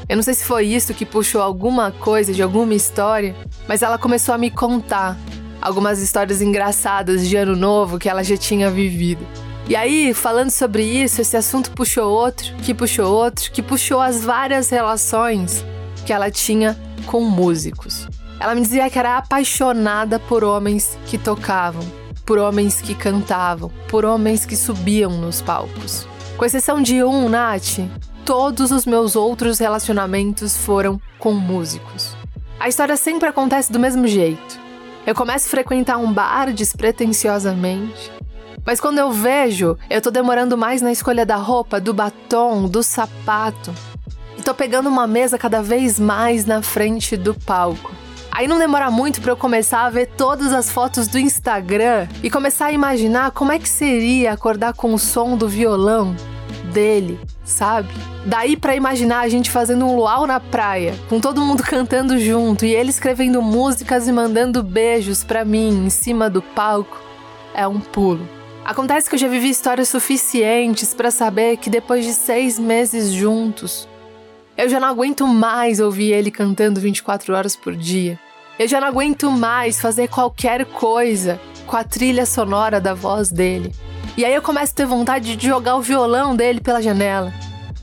eu 0.08 0.16
não 0.16 0.22
sei 0.22 0.32
se 0.32 0.44
foi 0.44 0.66
isso 0.66 0.94
que 0.94 1.04
puxou 1.04 1.42
alguma 1.42 1.90
coisa 1.90 2.32
de 2.32 2.42
alguma 2.42 2.74
história, 2.74 3.36
mas 3.66 3.82
ela 3.82 3.98
começou 3.98 4.34
a 4.34 4.38
me 4.38 4.50
contar 4.50 5.18
algumas 5.60 6.00
histórias 6.00 6.40
engraçadas 6.40 7.28
de 7.28 7.36
ano 7.36 7.54
novo 7.54 7.98
que 7.98 8.08
ela 8.08 8.24
já 8.24 8.36
tinha 8.36 8.70
vivido. 8.70 9.26
E 9.68 9.76
aí, 9.76 10.14
falando 10.14 10.50
sobre 10.50 10.82
isso, 10.82 11.20
esse 11.20 11.36
assunto 11.36 11.70
puxou 11.72 12.10
outro, 12.10 12.54
que 12.62 12.72
puxou 12.72 13.12
outro, 13.14 13.52
que 13.52 13.60
puxou 13.60 14.00
as 14.00 14.24
várias 14.24 14.70
relações 14.70 15.62
que 16.06 16.12
ela 16.12 16.30
tinha 16.30 16.74
com 17.04 17.20
músicos. 17.20 18.08
Ela 18.40 18.54
me 18.54 18.60
dizia 18.60 18.88
que 18.88 18.98
era 18.98 19.18
apaixonada 19.18 20.18
por 20.18 20.44
homens 20.44 20.96
que 21.06 21.18
tocavam, 21.18 21.82
por 22.24 22.38
homens 22.38 22.80
que 22.80 22.94
cantavam, 22.94 23.70
por 23.88 24.04
homens 24.04 24.46
que 24.46 24.56
subiam 24.56 25.10
nos 25.10 25.42
palcos. 25.42 26.06
Com 26.36 26.44
exceção 26.44 26.80
de 26.80 27.02
um, 27.02 27.28
Nath, 27.28 27.80
todos 28.24 28.70
os 28.70 28.86
meus 28.86 29.16
outros 29.16 29.58
relacionamentos 29.58 30.56
foram 30.56 31.00
com 31.18 31.32
músicos. 31.32 32.16
A 32.60 32.68
história 32.68 32.96
sempre 32.96 33.28
acontece 33.28 33.72
do 33.72 33.78
mesmo 33.78 34.06
jeito. 34.06 34.60
Eu 35.04 35.14
começo 35.14 35.46
a 35.46 35.50
frequentar 35.50 35.96
um 35.96 36.12
bar 36.12 36.52
despretensiosamente, 36.52 38.12
mas 38.64 38.80
quando 38.80 38.98
eu 38.98 39.10
vejo, 39.10 39.78
eu 39.88 40.02
tô 40.02 40.10
demorando 40.10 40.58
mais 40.58 40.82
na 40.82 40.92
escolha 40.92 41.24
da 41.24 41.36
roupa, 41.36 41.80
do 41.80 41.94
batom, 41.94 42.68
do 42.68 42.82
sapato. 42.82 43.72
E 44.36 44.42
tô 44.42 44.52
pegando 44.52 44.90
uma 44.90 45.06
mesa 45.06 45.38
cada 45.38 45.62
vez 45.62 45.98
mais 45.98 46.44
na 46.44 46.60
frente 46.60 47.16
do 47.16 47.34
palco. 47.34 47.90
Aí 48.30 48.46
não 48.46 48.58
demora 48.58 48.90
muito 48.90 49.20
para 49.20 49.32
eu 49.32 49.36
começar 49.36 49.84
a 49.84 49.90
ver 49.90 50.06
todas 50.06 50.52
as 50.52 50.70
fotos 50.70 51.08
do 51.08 51.18
Instagram 51.18 52.06
e 52.22 52.30
começar 52.30 52.66
a 52.66 52.72
imaginar 52.72 53.30
como 53.32 53.52
é 53.52 53.58
que 53.58 53.68
seria 53.68 54.32
acordar 54.32 54.74
com 54.74 54.94
o 54.94 54.98
som 54.98 55.36
do 55.36 55.48
violão 55.48 56.14
dele, 56.72 57.18
sabe? 57.44 57.88
Daí 58.24 58.56
para 58.56 58.76
imaginar 58.76 59.20
a 59.20 59.28
gente 59.28 59.50
fazendo 59.50 59.86
um 59.86 59.96
luau 59.96 60.26
na 60.26 60.38
praia, 60.38 60.94
com 61.08 61.20
todo 61.20 61.40
mundo 61.40 61.62
cantando 61.66 62.18
junto 62.18 62.64
e 62.64 62.74
ele 62.74 62.90
escrevendo 62.90 63.40
músicas 63.42 64.06
e 64.06 64.12
mandando 64.12 64.62
beijos 64.62 65.24
para 65.24 65.44
mim 65.44 65.86
em 65.86 65.90
cima 65.90 66.28
do 66.28 66.42
palco, 66.42 67.00
é 67.54 67.66
um 67.66 67.80
pulo. 67.80 68.28
Acontece 68.64 69.08
que 69.08 69.14
eu 69.14 69.18
já 69.18 69.28
vivi 69.28 69.48
histórias 69.48 69.88
suficientes 69.88 70.92
para 70.92 71.10
saber 71.10 71.56
que 71.56 71.70
depois 71.70 72.04
de 72.04 72.12
seis 72.12 72.58
meses 72.58 73.10
juntos, 73.10 73.88
eu 74.58 74.68
já 74.68 74.80
não 74.80 74.88
aguento 74.88 75.24
mais 75.24 75.78
ouvir 75.78 76.12
ele 76.12 76.32
cantando 76.32 76.80
24 76.80 77.32
horas 77.32 77.54
por 77.54 77.76
dia. 77.76 78.18
Eu 78.58 78.66
já 78.66 78.80
não 78.80 78.88
aguento 78.88 79.30
mais 79.30 79.80
fazer 79.80 80.08
qualquer 80.08 80.64
coisa 80.66 81.40
com 81.64 81.76
a 81.76 81.84
trilha 81.84 82.26
sonora 82.26 82.80
da 82.80 82.92
voz 82.92 83.30
dele. 83.30 83.72
E 84.16 84.24
aí 84.24 84.34
eu 84.34 84.42
começo 84.42 84.72
a 84.72 84.74
ter 84.74 84.84
vontade 84.84 85.36
de 85.36 85.46
jogar 85.46 85.76
o 85.76 85.80
violão 85.80 86.34
dele 86.34 86.60
pela 86.60 86.82
janela 86.82 87.32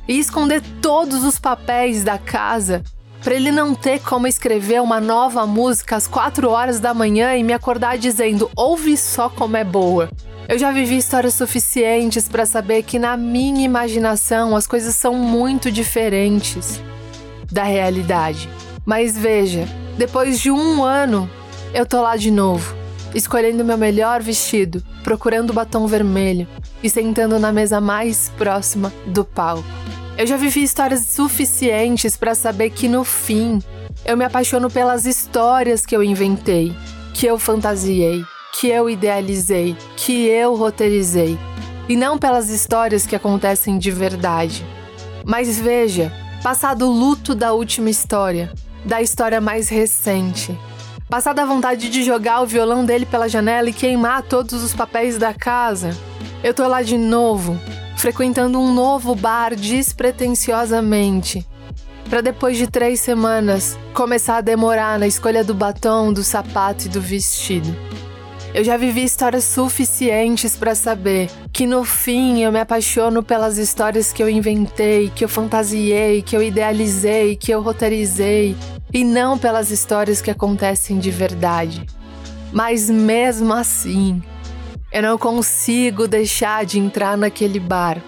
e 0.05 0.20
esconder 0.20 0.62
todos 0.82 1.24
os 1.24 1.39
papéis 1.39 2.03
da 2.03 2.17
casa 2.17 2.84
para 3.24 3.34
ele 3.34 3.53
não 3.53 3.74
ter 3.74 4.01
como 4.01 4.27
escrever 4.27 4.82
uma 4.82 5.00
nova 5.00 5.48
música 5.48 5.96
às 5.96 6.08
4 6.08 6.50
horas 6.50 6.82
da 6.82 6.94
manhã 6.94 7.38
e 7.38 7.44
me 7.44 7.53
acordar 7.53 7.98
dizendo: 7.98 8.51
"Ouve 8.53 8.98
só 8.98 9.29
como 9.29 9.55
é 9.55 9.63
boa". 9.63 10.10
Eu 10.47 10.59
já 10.59 10.71
vivi 10.71 10.97
histórias 10.97 11.33
suficientes 11.33 12.29
para 12.29 12.45
saber 12.45 12.83
que 12.83 12.99
na 12.99 13.17
minha 13.17 13.65
imaginação 13.65 14.55
as 14.55 14.67
coisas 14.67 14.93
são 14.93 15.15
muito 15.15 15.71
diferentes 15.71 16.79
da 17.51 17.63
realidade. 17.63 18.47
Mas 18.85 19.17
veja, 19.17 19.67
depois 19.97 20.39
de 20.39 20.51
um 20.51 20.83
ano, 20.83 21.27
eu 21.73 21.83
tô 21.83 21.99
lá 21.99 22.15
de 22.15 22.29
novo, 22.29 22.75
escolhendo 23.15 23.65
meu 23.65 23.77
melhor 23.77 24.21
vestido, 24.21 24.83
procurando 25.03 25.49
o 25.49 25.53
batom 25.53 25.87
vermelho 25.87 26.47
e 26.83 26.91
sentando 26.91 27.39
na 27.39 27.51
mesa 27.51 27.81
mais 27.81 28.29
próxima 28.37 28.93
do 29.07 29.25
palco. 29.25 29.63
Eu 30.15 30.27
já 30.27 30.37
vivi 30.37 30.61
histórias 30.61 31.07
suficientes 31.07 32.15
para 32.15 32.35
saber 32.35 32.69
que 32.69 32.87
no 32.87 33.03
fim 33.03 33.59
eu 34.05 34.15
me 34.15 34.23
apaixono 34.23 34.69
pelas 34.69 35.07
histórias 35.07 35.85
que 35.85 35.95
eu 35.95 36.03
inventei, 36.03 36.71
que 37.15 37.25
eu 37.25 37.39
fantasiei, 37.39 38.23
que 38.59 38.69
eu 38.69 38.89
idealizei, 38.89 39.75
que 39.97 40.27
eu 40.27 40.55
roteirizei, 40.55 41.38
e 41.89 41.95
não 41.95 42.17
pelas 42.17 42.50
histórias 42.50 43.05
que 43.05 43.15
acontecem 43.15 43.77
de 43.77 43.91
verdade. 43.91 44.65
Mas 45.25 45.59
veja, 45.59 46.12
passado 46.41 46.88
o 46.88 46.91
luto 46.91 47.35
da 47.35 47.51
última 47.51 47.89
história, 47.89 48.51
da 48.85 49.01
história 49.01 49.41
mais 49.41 49.67
recente. 49.67 50.57
Passada 51.09 51.43
a 51.43 51.45
vontade 51.45 51.89
de 51.89 52.01
jogar 52.01 52.41
o 52.41 52.47
violão 52.47 52.85
dele 52.85 53.05
pela 53.05 53.27
janela 53.27 53.69
e 53.69 53.74
queimar 53.74 54.24
todos 54.24 54.63
os 54.63 54.74
papéis 54.74 55.17
da 55.17 55.33
casa, 55.33 55.95
eu 56.41 56.53
tô 56.53 56.65
lá 56.65 56.81
de 56.81 56.97
novo, 56.97 57.59
frequentando 57.97 58.57
um 58.57 58.74
novo 58.74 59.13
bar 59.15 59.53
despretensiosamente, 59.53 61.45
para 62.09 62.21
depois 62.21 62.57
de 62.57 62.67
três 62.67 63.01
semanas 63.01 63.77
começar 63.93 64.38
a 64.38 64.41
demorar 64.41 64.97
na 64.97 65.07
escolha 65.07 65.43
do 65.43 65.53
batom, 65.53 66.13
do 66.13 66.24
sapato 66.24 66.85
e 66.85 66.89
do 66.89 67.01
vestido. 67.01 67.75
Eu 68.55 68.63
já 68.63 68.77
vivi 68.77 69.03
histórias 69.03 69.43
suficientes 69.43 70.55
para 70.55 70.74
saber 70.74 71.29
que 71.51 71.67
no 71.67 71.83
fim 71.83 72.41
eu 72.41 72.53
me 72.53 72.59
apaixono 72.62 73.21
pelas 73.21 73.57
histórias 73.57 74.13
que 74.13 74.24
eu 74.24 74.29
inventei, 74.29 75.12
que 75.13 75.25
eu 75.25 75.27
fantasiei, 75.27 76.21
que 76.21 76.38
eu 76.38 76.41
idealizei, 76.41 77.35
que 77.35 77.51
eu 77.51 77.62
roteirizei, 77.62 78.55
e 78.93 79.03
não 79.03 79.38
pelas 79.38 79.71
histórias 79.71 80.21
que 80.21 80.31
acontecem 80.31 80.97
de 81.00 81.12
verdade. 81.12 81.85
Mas 82.53 82.89
mesmo 82.89 83.53
assim, 83.53 84.24
eu 84.89 85.03
não 85.03 85.17
consigo 85.17 86.07
deixar 86.07 86.65
de 86.65 86.79
entrar 86.79 87.17
naquele 87.17 87.59
bar, 87.59 88.01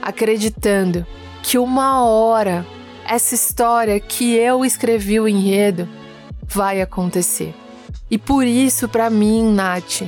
acreditando 0.00 1.04
que 1.42 1.58
uma 1.58 2.04
hora 2.04 2.64
essa 3.04 3.34
história 3.34 3.98
que 3.98 4.36
eu 4.36 4.64
escrevi 4.64 5.18
o 5.18 5.26
enredo 5.26 5.88
vai 6.46 6.80
acontecer. 6.80 7.52
E 8.10 8.16
por 8.16 8.46
isso, 8.46 8.88
para 8.88 9.10
mim, 9.10 9.52
Nath, 9.52 10.02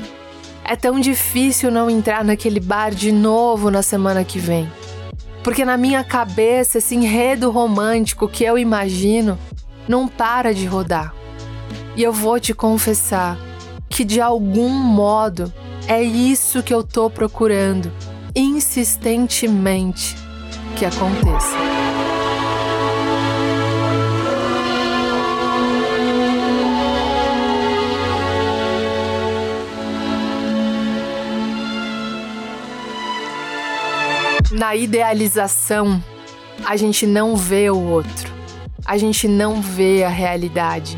é 0.65 0.77
tão 0.77 0.99
difícil 1.01 1.71
não 1.71 1.91
entrar 1.91 2.25
naquele 2.25 2.61
bar 2.61 2.95
de 2.95 3.13
novo 3.13 3.71
na 3.71 3.83
semana 3.83 4.25
que 4.25 4.39
vem. 4.39 4.71
Porque 5.43 5.65
na 5.65 5.77
minha 5.77 6.05
cabeça, 6.05 6.79
esse 6.79 6.95
enredo 6.95 7.51
romântico 7.51 8.29
que 8.29 8.45
eu 8.45 8.59
imagino 8.59 9.39
não 9.89 10.07
para 10.07 10.55
de 10.55 10.67
rodar. 10.67 11.15
E 11.97 12.03
eu 12.03 12.13
vou 12.13 12.39
te 12.39 12.55
confessar 12.55 13.39
que 13.89 14.05
de 14.05 14.21
algum 14.21 14.69
modo 14.69 15.53
é 15.89 16.03
isso 16.03 16.63
que 16.63 16.73
eu 16.73 16.85
tô 16.85 17.11
procurando 17.11 17.91
insistentemente 18.35 20.17
que 20.77 20.85
aconteça. 20.85 21.57
Na 34.71 34.77
idealização, 34.77 36.01
a 36.65 36.77
gente 36.77 37.05
não 37.05 37.35
vê 37.35 37.69
o 37.71 37.77
outro 37.77 38.41
a 38.85 38.97
gente 38.97 39.29
não 39.29 39.61
vê 39.61 40.05
a 40.05 40.09
realidade. 40.09 40.97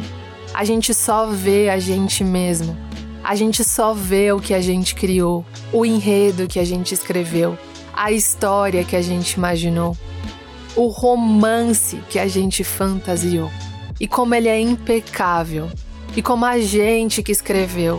A 0.54 0.64
gente 0.64 0.94
só 0.94 1.26
vê 1.26 1.68
a 1.68 1.78
gente 1.78 2.22
mesmo. 2.22 2.76
A 3.22 3.34
gente 3.34 3.64
só 3.64 3.92
vê 3.92 4.32
o 4.32 4.40
que 4.40 4.54
a 4.54 4.60
gente 4.60 4.94
criou, 4.94 5.44
o 5.72 5.84
enredo 5.86 6.48
que 6.48 6.58
a 6.58 6.64
gente 6.64 6.92
escreveu, 6.92 7.56
a 7.94 8.10
história 8.10 8.84
que 8.84 8.96
a 8.96 9.02
gente 9.02 9.32
imaginou, 9.32 9.96
o 10.74 10.86
romance 10.88 11.98
que 12.08 12.18
a 12.18 12.26
gente 12.26 12.64
fantasiou. 12.64 13.50
E 14.00 14.08
como 14.08 14.34
ele 14.34 14.48
é 14.48 14.60
impecável, 14.60 15.70
e 16.16 16.22
como 16.22 16.44
a 16.44 16.58
gente 16.58 17.22
que 17.22 17.32
escreveu, 17.32 17.98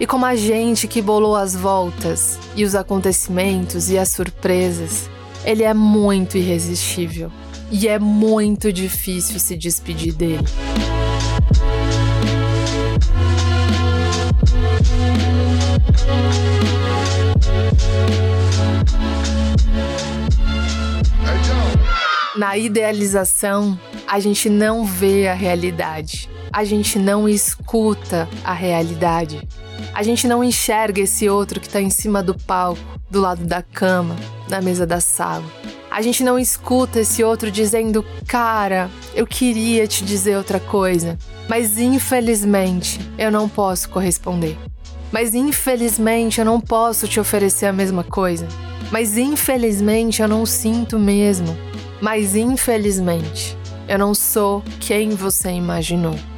e 0.00 0.06
como 0.06 0.26
a 0.26 0.34
gente 0.34 0.88
que 0.88 1.02
bolou 1.02 1.36
as 1.36 1.54
voltas 1.54 2.38
e 2.56 2.64
os 2.64 2.74
acontecimentos 2.74 3.90
e 3.90 3.98
as 3.98 4.08
surpresas, 4.08 5.08
ele 5.44 5.62
é 5.62 5.74
muito 5.74 6.36
irresistível. 6.38 7.30
E 7.70 7.88
é 7.88 7.98
muito 7.98 8.70
difícil 8.72 9.40
se 9.40 9.56
despedir 9.56 10.12
dele. 10.12 10.44
Na 22.36 22.58
idealização, 22.58 23.78
a 24.06 24.18
gente 24.18 24.50
não 24.50 24.84
vê 24.84 25.28
a 25.28 25.34
realidade, 25.34 26.28
a 26.52 26.64
gente 26.64 26.98
não 26.98 27.28
escuta 27.28 28.28
a 28.44 28.52
realidade, 28.52 29.48
a 29.94 30.02
gente 30.02 30.26
não 30.26 30.42
enxerga 30.42 31.00
esse 31.00 31.28
outro 31.28 31.60
que 31.60 31.66
está 31.66 31.80
em 31.80 31.90
cima 31.90 32.22
do 32.22 32.34
palco, 32.34 32.80
do 33.10 33.20
lado 33.20 33.44
da 33.44 33.62
cama, 33.62 34.16
na 34.48 34.60
mesa 34.60 34.86
da 34.86 35.00
sala. 35.00 35.44
A 35.90 36.00
gente 36.00 36.24
não 36.24 36.38
escuta 36.38 37.00
esse 37.00 37.22
outro 37.22 37.50
dizendo, 37.50 38.04
cara, 38.26 38.90
eu 39.14 39.26
queria 39.26 39.86
te 39.86 40.04
dizer 40.04 40.36
outra 40.38 40.58
coisa, 40.58 41.18
mas 41.48 41.78
infelizmente 41.78 42.98
eu 43.18 43.30
não 43.30 43.48
posso 43.48 43.90
corresponder. 43.90 44.56
Mas 45.12 45.34
infelizmente 45.34 46.40
eu 46.40 46.44
não 46.46 46.58
posso 46.58 47.06
te 47.06 47.20
oferecer 47.20 47.66
a 47.66 47.72
mesma 47.72 48.02
coisa. 48.02 48.48
Mas 48.90 49.18
infelizmente 49.18 50.22
eu 50.22 50.28
não 50.28 50.46
sinto 50.46 50.98
mesmo. 50.98 51.54
Mas 52.00 52.34
infelizmente, 52.34 53.56
eu 53.86 53.98
não 53.98 54.14
sou 54.14 54.62
quem 54.80 55.10
você 55.10 55.50
imaginou. 55.50 56.31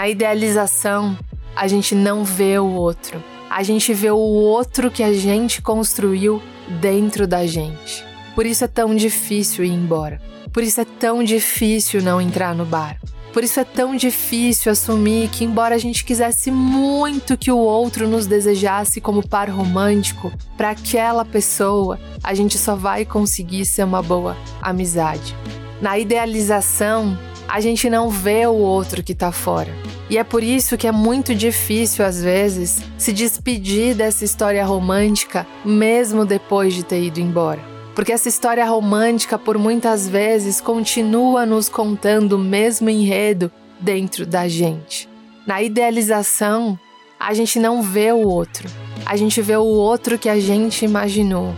Na 0.00 0.08
idealização, 0.08 1.14
a 1.54 1.68
gente 1.68 1.94
não 1.94 2.24
vê 2.24 2.58
o 2.58 2.72
outro. 2.72 3.22
A 3.50 3.62
gente 3.62 3.92
vê 3.92 4.10
o 4.10 4.16
outro 4.16 4.90
que 4.90 5.02
a 5.02 5.12
gente 5.12 5.60
construiu 5.60 6.42
dentro 6.80 7.26
da 7.26 7.46
gente. 7.46 8.02
Por 8.34 8.46
isso 8.46 8.64
é 8.64 8.66
tão 8.66 8.96
difícil 8.96 9.62
ir 9.62 9.72
embora. 9.72 10.18
Por 10.54 10.62
isso 10.62 10.80
é 10.80 10.86
tão 10.86 11.22
difícil 11.22 12.00
não 12.00 12.18
entrar 12.18 12.54
no 12.54 12.64
bar. 12.64 12.98
Por 13.30 13.44
isso 13.44 13.60
é 13.60 13.64
tão 13.64 13.94
difícil 13.94 14.72
assumir 14.72 15.28
que, 15.28 15.44
embora 15.44 15.74
a 15.74 15.78
gente 15.78 16.02
quisesse 16.02 16.50
muito 16.50 17.36
que 17.36 17.52
o 17.52 17.58
outro 17.58 18.08
nos 18.08 18.26
desejasse 18.26 19.02
como 19.02 19.28
par 19.28 19.50
romântico, 19.50 20.32
para 20.56 20.70
aquela 20.70 21.26
pessoa 21.26 22.00
a 22.24 22.32
gente 22.32 22.56
só 22.56 22.74
vai 22.74 23.04
conseguir 23.04 23.66
ser 23.66 23.84
uma 23.84 24.00
boa 24.00 24.34
amizade. 24.62 25.36
Na 25.78 25.98
idealização, 25.98 27.18
a 27.50 27.58
gente 27.58 27.90
não 27.90 28.08
vê 28.08 28.46
o 28.46 28.54
outro 28.54 29.02
que 29.02 29.12
tá 29.12 29.32
fora. 29.32 29.74
E 30.08 30.16
é 30.16 30.22
por 30.22 30.40
isso 30.40 30.78
que 30.78 30.86
é 30.86 30.92
muito 30.92 31.34
difícil, 31.34 32.04
às 32.04 32.22
vezes, 32.22 32.80
se 32.96 33.12
despedir 33.12 33.96
dessa 33.96 34.24
história 34.24 34.64
romântica, 34.64 35.44
mesmo 35.64 36.24
depois 36.24 36.72
de 36.72 36.84
ter 36.84 37.02
ido 37.02 37.18
embora. 37.18 37.60
Porque 37.92 38.12
essa 38.12 38.28
história 38.28 38.64
romântica, 38.64 39.36
por 39.36 39.58
muitas 39.58 40.08
vezes, 40.08 40.60
continua 40.60 41.44
nos 41.44 41.68
contando 41.68 42.34
o 42.34 42.38
mesmo 42.38 42.88
enredo 42.88 43.50
dentro 43.80 44.24
da 44.24 44.46
gente. 44.46 45.08
Na 45.44 45.60
idealização, 45.60 46.78
a 47.18 47.34
gente 47.34 47.58
não 47.58 47.82
vê 47.82 48.12
o 48.12 48.28
outro, 48.28 48.68
a 49.04 49.16
gente 49.16 49.42
vê 49.42 49.56
o 49.56 49.64
outro 49.64 50.16
que 50.16 50.28
a 50.28 50.38
gente 50.38 50.84
imaginou. 50.84 51.52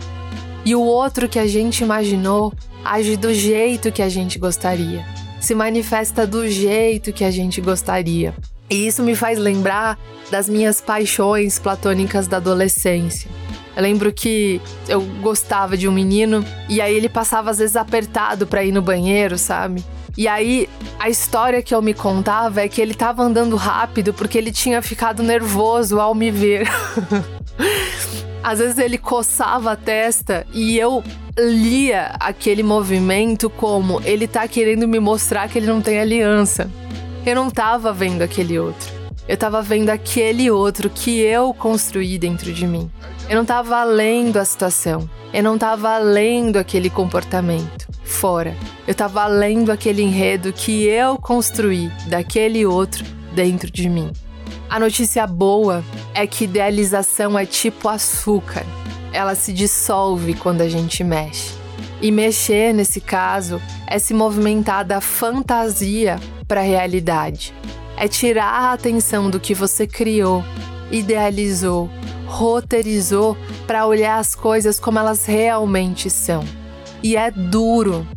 E 0.65 0.73
o 0.73 0.81
outro 0.81 1.29
que 1.29 1.37
a 1.37 1.45
gente 1.45 1.83
imaginou 1.83 2.51
age 2.83 3.15
do 3.15 3.31
jeito 3.31 3.91
que 3.91 4.01
a 4.01 4.09
gente 4.09 4.39
gostaria, 4.39 5.05
se 5.43 5.53
manifesta 5.53 6.25
do 6.25 6.47
jeito 6.47 7.11
que 7.11 7.25
a 7.25 7.29
gente 7.29 7.59
gostaria. 7.59 8.33
E 8.69 8.87
isso 8.87 9.03
me 9.03 9.13
faz 9.13 9.37
lembrar 9.37 9.99
das 10.31 10.47
minhas 10.47 10.79
paixões 10.79 11.59
platônicas 11.59 12.27
da 12.27 12.37
adolescência. 12.37 13.29
Eu 13.75 13.83
lembro 13.83 14.13
que 14.13 14.61
eu 14.87 15.01
gostava 15.21 15.75
de 15.75 15.85
um 15.85 15.91
menino 15.91 16.45
e 16.69 16.79
aí 16.79 16.95
ele 16.95 17.09
passava 17.09 17.51
às 17.51 17.57
vezes 17.57 17.75
apertado 17.75 18.47
para 18.47 18.63
ir 18.63 18.71
no 18.71 18.81
banheiro, 18.81 19.37
sabe? 19.37 19.83
E 20.17 20.29
aí 20.29 20.69
a 20.97 21.09
história 21.09 21.61
que 21.61 21.75
eu 21.75 21.81
me 21.81 21.93
contava 21.93 22.61
é 22.61 22.69
que 22.69 22.79
ele 22.79 22.93
tava 22.93 23.21
andando 23.21 23.57
rápido 23.57 24.13
porque 24.13 24.37
ele 24.37 24.51
tinha 24.51 24.81
ficado 24.81 25.21
nervoso 25.21 25.99
ao 25.99 26.15
me 26.15 26.31
ver. 26.31 26.69
às 28.41 28.59
vezes 28.59 28.77
ele 28.77 28.97
coçava 28.97 29.73
a 29.73 29.75
testa 29.75 30.47
e 30.53 30.77
eu 30.77 31.03
lia 31.37 32.15
aquele 32.19 32.61
movimento 32.61 33.49
como 33.49 34.01
ele 34.05 34.27
tá 34.27 34.47
querendo 34.47 34.87
me 34.87 34.99
mostrar 34.99 35.49
que 35.49 35.57
ele 35.57 35.67
não 35.67 35.81
tem 35.81 35.99
aliança. 35.99 36.69
Eu 37.25 37.35
não 37.35 37.49
tava 37.49 37.91
vendo 37.91 38.21
aquele 38.21 38.59
outro. 38.59 38.91
Eu 39.27 39.37
tava 39.37 39.61
vendo 39.61 39.89
aquele 39.89 40.51
outro 40.51 40.89
que 40.89 41.21
eu 41.21 41.53
construí 41.53 42.19
dentro 42.19 42.51
de 42.51 42.67
mim. 42.67 42.91
Eu 43.29 43.37
não 43.37 43.45
tava 43.45 43.83
lendo 43.83 44.37
a 44.37 44.45
situação. 44.45 45.09
Eu 45.33 45.41
não 45.41 45.57
tava 45.57 45.97
lendo 45.97 46.57
aquele 46.57 46.89
comportamento 46.89 47.87
fora. 48.03 48.55
Eu 48.85 48.93
tava 48.93 49.25
lendo 49.25 49.71
aquele 49.71 50.01
enredo 50.01 50.51
que 50.51 50.83
eu 50.83 51.17
construí 51.17 51.89
daquele 52.07 52.65
outro 52.65 53.05
dentro 53.33 53.71
de 53.71 53.89
mim. 53.89 54.11
A 54.69 54.79
notícia 54.79 55.25
boa 55.25 55.83
é 56.13 56.27
que 56.27 56.43
idealização 56.43 57.39
é 57.39 57.45
tipo 57.45 57.87
açúcar. 57.87 58.65
Ela 59.13 59.35
se 59.35 59.53
dissolve 59.53 60.33
quando 60.33 60.61
a 60.61 60.67
gente 60.67 61.03
mexe. 61.03 61.53
E 62.01 62.11
mexer, 62.11 62.73
nesse 62.73 62.99
caso, 62.99 63.61
é 63.87 63.97
se 63.97 64.13
movimentar 64.13 64.83
da 64.83 64.99
fantasia 64.99 66.19
para 66.47 66.59
a 66.59 66.63
realidade 66.63 67.53
é 67.95 68.07
tirar 68.07 68.45
a 68.45 68.73
atenção 68.73 69.29
do 69.29 69.39
que 69.39 69.53
você 69.53 69.85
criou, 69.85 70.43
idealizou, 70.91 71.89
roteirizou 72.25 73.37
para 73.67 73.85
olhar 73.85 74.17
as 74.17 74.35
coisas 74.35 74.79
como 74.79 74.99
elas 74.99 75.25
realmente 75.25 76.09
são. 76.09 76.43
E 77.01 77.15
é 77.15 77.29
duro, 77.29 78.07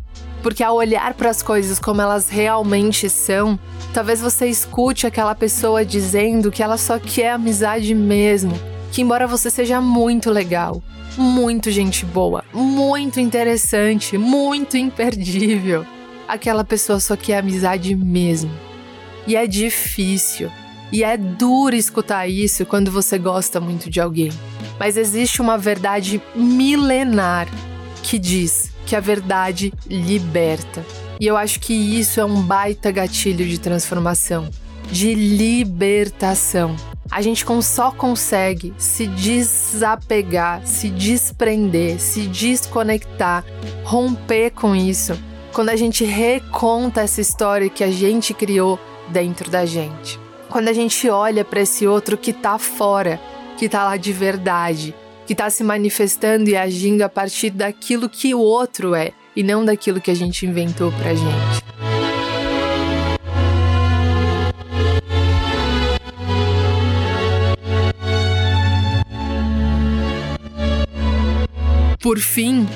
porque 0.41 0.63
ao 0.63 0.75
olhar 0.75 1.13
para 1.13 1.29
as 1.29 1.41
coisas 1.41 1.79
como 1.79 2.01
elas 2.01 2.29
realmente 2.29 3.09
são, 3.09 3.59
talvez 3.93 4.21
você 4.21 4.47
escute 4.47 5.05
aquela 5.05 5.35
pessoa 5.35 5.85
dizendo 5.85 6.51
que 6.51 6.63
ela 6.63 6.77
só 6.77 6.97
quer 6.99 7.31
amizade 7.31 7.93
mesmo, 7.93 8.53
que 8.91 9.01
embora 9.01 9.27
você 9.27 9.49
seja 9.49 9.81
muito 9.81 10.29
legal, 10.29 10.81
muito 11.17 11.71
gente 11.71 12.05
boa, 12.05 12.43
muito 12.53 13.19
interessante, 13.19 14.17
muito 14.17 14.77
imperdível, 14.77 15.85
aquela 16.27 16.63
pessoa 16.63 16.99
só 16.99 17.15
quer 17.15 17.39
amizade 17.39 17.95
mesmo. 17.95 18.51
E 19.25 19.35
é 19.35 19.45
difícil. 19.45 20.49
E 20.91 21.03
é 21.03 21.17
duro 21.17 21.75
escutar 21.75 22.27
isso 22.27 22.65
quando 22.65 22.89
você 22.89 23.17
gosta 23.17 23.59
muito 23.59 23.89
de 23.89 23.99
alguém. 23.99 24.31
Mas 24.79 24.95
existe 24.95 25.41
uma 25.41 25.57
verdade 25.57 26.21
milenar 26.33 27.47
que 28.01 28.17
diz 28.17 28.71
que 28.85 28.95
a 28.95 29.01
verdade 29.01 29.73
liberta. 29.85 30.85
E 31.19 31.25
eu 31.25 31.35
acho 31.35 31.59
que 31.59 31.73
isso 31.73 32.21
é 32.21 32.25
um 32.25 32.41
baita 32.41 32.89
gatilho 32.89 33.45
de 33.45 33.59
transformação, 33.59 34.49
de 34.89 35.13
libertação. 35.13 36.75
A 37.09 37.21
gente 37.21 37.45
só 37.63 37.91
consegue 37.91 38.73
se 38.77 39.07
desapegar, 39.07 40.65
se 40.65 40.89
desprender, 40.89 41.99
se 41.99 42.27
desconectar, 42.27 43.43
romper 43.83 44.51
com 44.51 44.75
isso 44.75 45.17
quando 45.57 45.69
a 45.69 45.75
gente 45.75 46.05
reconta 46.05 47.01
essa 47.01 47.19
história 47.19 47.67
que 47.67 47.83
a 47.83 47.89
gente 47.89 48.31
criou 48.31 48.79
dentro 49.07 49.49
da 49.49 49.65
gente. 49.65 50.19
Quando 50.49 50.67
a 50.67 50.73
gente 50.73 51.09
olha 51.09 51.43
para 51.43 51.61
esse 51.61 51.87
outro 51.87 52.15
que 52.15 52.29
está 52.29 52.59
fora, 52.59 53.19
que 53.57 53.65
está 53.65 53.83
lá 53.83 53.97
de 53.97 54.13
verdade, 54.13 54.93
que 55.25 55.33
está 55.33 55.49
se 55.49 55.63
manifestando 55.63 56.47
e 56.47 56.55
agindo 56.55 57.01
a 57.01 57.09
partir 57.09 57.49
daquilo 57.49 58.07
que 58.07 58.35
o 58.35 58.39
outro 58.39 58.93
é 58.93 59.13
e 59.35 59.41
não 59.41 59.65
daquilo 59.65 59.99
que 59.99 60.11
a 60.11 60.15
gente 60.15 60.45
inventou 60.45 60.91
pra 60.91 61.15
gente. 61.15 61.76
Por 71.99 72.19
fim, 72.19 72.67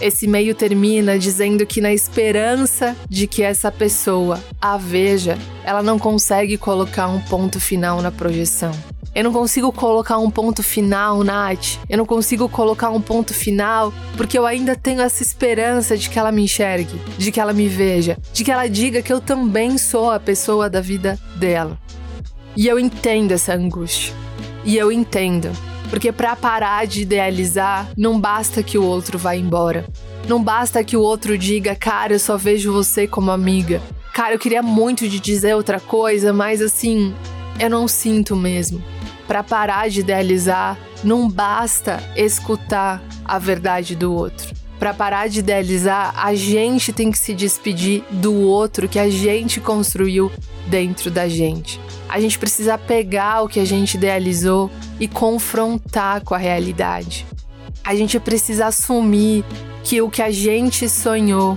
esse 0.00 0.26
meio 0.26 0.54
termina 0.54 1.18
dizendo 1.18 1.66
que, 1.66 1.80
na 1.80 1.92
esperança 1.92 2.96
de 3.08 3.26
que 3.26 3.42
essa 3.42 3.70
pessoa 3.70 4.42
a 4.60 4.76
veja, 4.78 5.38
ela 5.64 5.82
não 5.82 5.98
consegue 5.98 6.56
colocar 6.56 7.08
um 7.08 7.20
ponto 7.20 7.60
final 7.60 8.00
na 8.00 8.10
projeção. 8.10 8.72
Eu 9.14 9.24
não 9.24 9.32
consigo 9.32 9.72
colocar 9.72 10.18
um 10.18 10.30
ponto 10.30 10.62
final, 10.62 11.22
Nath. 11.24 11.78
Eu 11.88 11.98
não 11.98 12.06
consigo 12.06 12.48
colocar 12.48 12.90
um 12.90 13.00
ponto 13.00 13.34
final 13.34 13.92
porque 14.16 14.38
eu 14.38 14.46
ainda 14.46 14.76
tenho 14.76 15.00
essa 15.00 15.22
esperança 15.22 15.96
de 15.96 16.08
que 16.08 16.18
ela 16.18 16.30
me 16.30 16.44
enxergue, 16.44 16.98
de 17.18 17.32
que 17.32 17.40
ela 17.40 17.52
me 17.52 17.68
veja, 17.68 18.16
de 18.32 18.44
que 18.44 18.52
ela 18.52 18.68
diga 18.68 19.02
que 19.02 19.12
eu 19.12 19.20
também 19.20 19.76
sou 19.78 20.10
a 20.12 20.20
pessoa 20.20 20.70
da 20.70 20.80
vida 20.80 21.18
dela. 21.36 21.76
E 22.56 22.68
eu 22.68 22.78
entendo 22.78 23.32
essa 23.32 23.52
angústia. 23.52 24.14
E 24.64 24.76
eu 24.76 24.92
entendo 24.92 25.50
porque 25.90 26.12
para 26.12 26.36
parar 26.36 26.86
de 26.86 27.02
idealizar, 27.02 27.90
não 27.96 28.18
basta 28.18 28.62
que 28.62 28.78
o 28.78 28.84
outro 28.84 29.18
vá 29.18 29.34
embora. 29.34 29.84
Não 30.26 30.42
basta 30.42 30.82
que 30.84 30.96
o 30.96 31.02
outro 31.02 31.36
diga, 31.36 31.74
cara, 31.74 32.14
eu 32.14 32.18
só 32.20 32.36
vejo 32.36 32.72
você 32.72 33.06
como 33.06 33.32
amiga. 33.32 33.82
Cara, 34.14 34.34
eu 34.34 34.38
queria 34.38 34.62
muito 34.62 35.08
de 35.08 35.18
dizer 35.18 35.54
outra 35.54 35.80
coisa, 35.80 36.32
mas 36.32 36.62
assim, 36.62 37.12
eu 37.58 37.68
não 37.68 37.88
sinto 37.88 38.36
mesmo. 38.36 38.82
Para 39.26 39.42
parar 39.42 39.90
de 39.90 40.00
idealizar, 40.00 40.78
não 41.02 41.28
basta 41.28 42.02
escutar 42.16 43.02
a 43.24 43.38
verdade 43.38 43.96
do 43.96 44.14
outro. 44.14 44.54
Para 44.78 44.94
parar 44.94 45.28
de 45.28 45.40
idealizar, 45.40 46.14
a 46.16 46.34
gente 46.34 46.92
tem 46.92 47.10
que 47.10 47.18
se 47.18 47.34
despedir 47.34 48.02
do 48.10 48.34
outro 48.34 48.88
que 48.88 48.98
a 48.98 49.10
gente 49.10 49.60
construiu 49.60 50.32
dentro 50.68 51.10
da 51.10 51.28
gente. 51.28 51.78
A 52.10 52.18
gente 52.18 52.40
precisa 52.40 52.76
pegar 52.76 53.42
o 53.42 53.48
que 53.48 53.60
a 53.60 53.64
gente 53.64 53.94
idealizou 53.94 54.68
e 54.98 55.06
confrontar 55.06 56.22
com 56.22 56.34
a 56.34 56.38
realidade. 56.38 57.24
A 57.84 57.94
gente 57.94 58.18
precisa 58.18 58.66
assumir 58.66 59.44
que 59.84 60.02
o 60.02 60.10
que 60.10 60.20
a 60.20 60.28
gente 60.28 60.88
sonhou, 60.88 61.56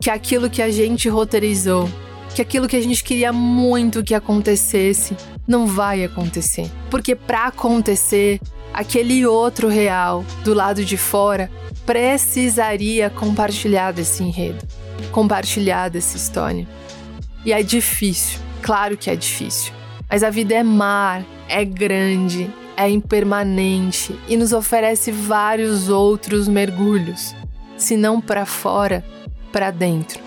que 0.00 0.10
aquilo 0.10 0.50
que 0.50 0.60
a 0.60 0.72
gente 0.72 1.08
roteirizou, 1.08 1.88
que 2.34 2.42
aquilo 2.42 2.66
que 2.66 2.74
a 2.74 2.80
gente 2.80 3.04
queria 3.04 3.32
muito 3.32 4.02
que 4.02 4.12
acontecesse, 4.12 5.16
não 5.46 5.68
vai 5.68 6.02
acontecer. 6.02 6.68
Porque 6.90 7.14
para 7.14 7.46
acontecer, 7.46 8.40
aquele 8.74 9.24
outro 9.24 9.68
real 9.68 10.24
do 10.42 10.52
lado 10.52 10.84
de 10.84 10.96
fora 10.96 11.48
precisaria 11.86 13.08
compartilhar 13.08 13.92
desse 13.92 14.24
enredo, 14.24 14.66
compartilhar 15.12 15.90
dessa 15.90 16.16
história. 16.16 16.66
E 17.44 17.52
é 17.52 17.62
difícil, 17.62 18.40
claro 18.60 18.96
que 18.96 19.08
é 19.08 19.14
difícil. 19.14 19.72
Mas 20.12 20.22
a 20.22 20.28
vida 20.28 20.52
é 20.52 20.62
mar, 20.62 21.24
é 21.48 21.64
grande, 21.64 22.50
é 22.76 22.86
impermanente 22.86 24.14
e 24.28 24.36
nos 24.36 24.52
oferece 24.52 25.10
vários 25.10 25.88
outros 25.88 26.46
mergulhos, 26.46 27.34
se 27.78 27.96
não 27.96 28.20
para 28.20 28.44
fora, 28.44 29.02
para 29.50 29.70
dentro. 29.70 30.20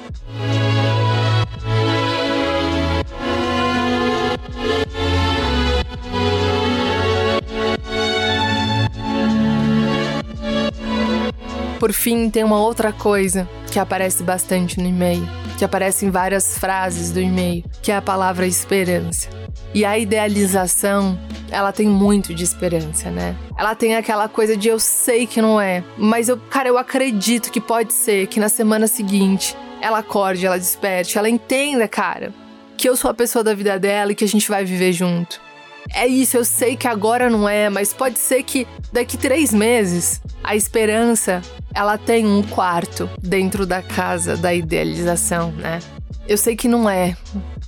Por 11.79 11.93
fim, 11.93 12.27
tem 12.31 12.43
uma 12.43 12.59
outra 12.59 12.91
coisa 12.91 13.47
que 13.71 13.77
aparece 13.77 14.23
bastante 14.23 14.79
no 14.79 14.87
e-mail, 14.87 15.27
que 15.55 15.65
aparece 15.65 16.05
em 16.05 16.09
várias 16.09 16.57
frases 16.57 17.11
do 17.11 17.19
e-mail, 17.19 17.63
que 17.81 17.91
é 17.91 17.95
a 17.95 18.01
palavra 18.01 18.45
esperança. 18.45 19.29
E 19.73 19.83
a 19.83 19.97
idealização, 19.97 21.19
ela 21.51 21.71
tem 21.71 21.87
muito 21.87 22.33
de 22.33 22.43
esperança, 22.43 23.09
né? 23.09 23.35
Ela 23.57 23.75
tem 23.75 23.95
aquela 23.95 24.29
coisa 24.29 24.55
de 24.55 24.67
eu 24.67 24.79
sei 24.79 25.25
que 25.27 25.41
não 25.41 25.59
é, 25.59 25.83
mas 25.97 26.29
eu, 26.29 26.37
cara, 26.37 26.69
eu 26.69 26.77
acredito 26.77 27.51
que 27.51 27.59
pode 27.59 27.93
ser 27.93 28.27
que 28.27 28.39
na 28.39 28.49
semana 28.49 28.87
seguinte 28.87 29.55
ela 29.81 29.99
acorde, 29.99 30.45
ela 30.45 30.57
desperte, 30.57 31.17
ela 31.17 31.29
entenda, 31.29 31.87
cara, 31.87 32.33
que 32.77 32.87
eu 32.87 32.95
sou 32.95 33.11
a 33.11 33.13
pessoa 33.13 33.43
da 33.43 33.53
vida 33.53 33.77
dela 33.77 34.11
e 34.11 34.15
que 34.15 34.23
a 34.23 34.27
gente 34.27 34.49
vai 34.49 34.65
viver 34.65 34.91
junto. 34.93 35.44
É 35.93 36.07
isso, 36.07 36.37
eu 36.37 36.45
sei 36.45 36.75
que 36.75 36.87
agora 36.87 37.29
não 37.29 37.47
é, 37.47 37.69
mas 37.69 37.93
pode 37.93 38.19
ser 38.19 38.43
que 38.43 38.67
daqui 38.91 39.17
três 39.17 39.53
meses 39.53 40.21
a 40.43 40.55
esperança 40.55 41.41
ela 41.73 41.97
tem 41.97 42.25
um 42.25 42.41
quarto 42.41 43.09
dentro 43.21 43.65
da 43.65 43.81
casa 43.81 44.35
da 44.35 44.53
idealização, 44.53 45.51
né? 45.51 45.79
Eu 46.27 46.37
sei 46.37 46.55
que 46.55 46.67
não 46.67 46.89
é, 46.89 47.15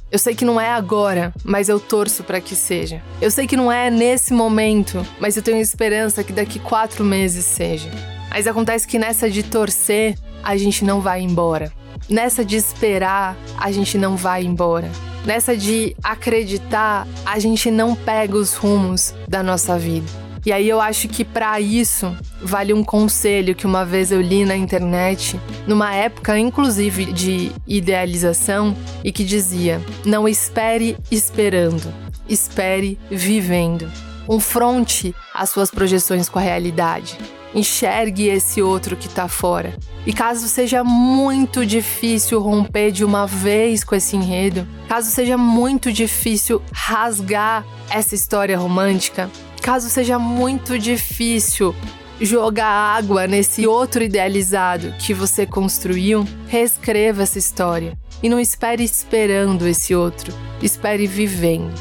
eu 0.10 0.18
sei 0.18 0.34
que 0.34 0.46
não 0.46 0.60
é 0.60 0.70
agora, 0.70 1.34
mas 1.44 1.68
eu 1.68 1.82
torço 1.82 2.24
para 2.24 2.40
que 2.40 2.56
seja. 2.56 3.04
Eu 3.22 3.30
sei 3.30 3.46
que 3.46 3.58
não 3.58 3.70
é 3.70 3.92
nesse 3.92 4.34
momento, 4.34 5.06
mas 5.20 5.36
eu 5.36 5.44
tenho 5.44 5.60
esperança 5.60 6.24
que 6.24 6.32
daqui 6.32 6.60
quatro 6.60 7.04
meses 7.04 7.44
seja. 7.44 7.90
Mas 8.30 8.48
acontece 8.48 8.88
que 8.88 8.98
nessa 8.98 9.30
de 9.30 9.44
torcer, 9.44 10.18
a 10.42 10.56
gente 10.56 10.86
não 10.86 11.02
vai 11.02 11.22
embora. 11.22 11.74
Nessa 12.10 12.46
de 12.46 12.56
esperar, 12.56 13.36
a 13.58 13.70
gente 13.70 13.98
não 13.98 14.16
vai 14.16 14.44
embora. 14.44 14.90
Nessa 15.28 15.58
de 15.58 15.94
acreditar, 16.02 17.06
a 17.26 17.38
gente 17.38 17.70
não 17.70 17.94
pega 17.94 18.38
os 18.38 18.56
rumos 18.56 19.14
da 19.28 19.44
nossa 19.44 19.78
vida. 19.78 20.08
E 20.46 20.54
aí 20.54 20.70
eu 20.70 20.80
acho 20.80 21.10
que 21.10 21.26
para 21.26 21.60
isso 21.60 22.16
vale 22.42 22.74
um 22.74 22.82
conselho 22.82 23.54
que 23.54 23.66
uma 23.66 23.84
vez 23.84 24.10
eu 24.10 24.22
li 24.22 24.46
na 24.46 24.56
internet, 24.56 25.38
numa 25.68 25.94
época 25.94 26.40
inclusive 26.40 27.12
de 27.12 27.52
idealização, 27.68 28.74
e 29.04 29.12
que 29.12 29.26
dizia: 29.26 29.82
"Não 30.06 30.30
espere 30.30 30.96
esperando, 31.12 31.94
espere 32.30 32.98
vivendo". 33.12 33.92
Confronte 34.26 35.14
as 35.34 35.50
suas 35.50 35.70
projeções 35.70 36.30
com 36.30 36.40
a 36.40 36.42
realidade. 36.42 37.18
Enxergue 37.54 38.28
esse 38.28 38.62
outro 38.62 38.96
que 38.96 39.08
está 39.08 39.28
fora. 39.28 39.78
E 40.06 40.14
caso 40.14 40.48
seja 40.48 40.84
muito 40.84 41.66
difícil 41.66 42.40
romper 42.40 42.92
de 42.92 43.04
uma 43.04 43.26
vez 43.26 43.84
com 43.84 43.96
esse 43.96 44.16
enredo, 44.16 44.68
caso 44.88 45.10
seja 45.10 45.38
muito 45.38 45.92
difícil 45.92 46.62
rasgar 46.72 47.66
essa 47.90 48.16
história 48.16 48.58
romântica, 48.58 49.30
caso 49.62 49.90
seja 49.90 50.18
muito 50.18 50.78
difícil 50.80 51.76
jogar 52.20 52.66
água 52.66 53.28
nesse 53.28 53.68
outro 53.68 54.04
idealizado 54.04 54.94
que 55.00 55.14
você 55.14 55.46
construiu, 55.46 56.26
reescreva 56.48 57.24
essa 57.24 57.38
história. 57.38 57.98
E 58.22 58.30
não 58.30 58.40
espere 58.40 58.84
esperando 58.84 59.68
esse 59.68 59.94
outro, 59.94 60.34
espere 60.62 61.06
vivendo. 61.06 61.72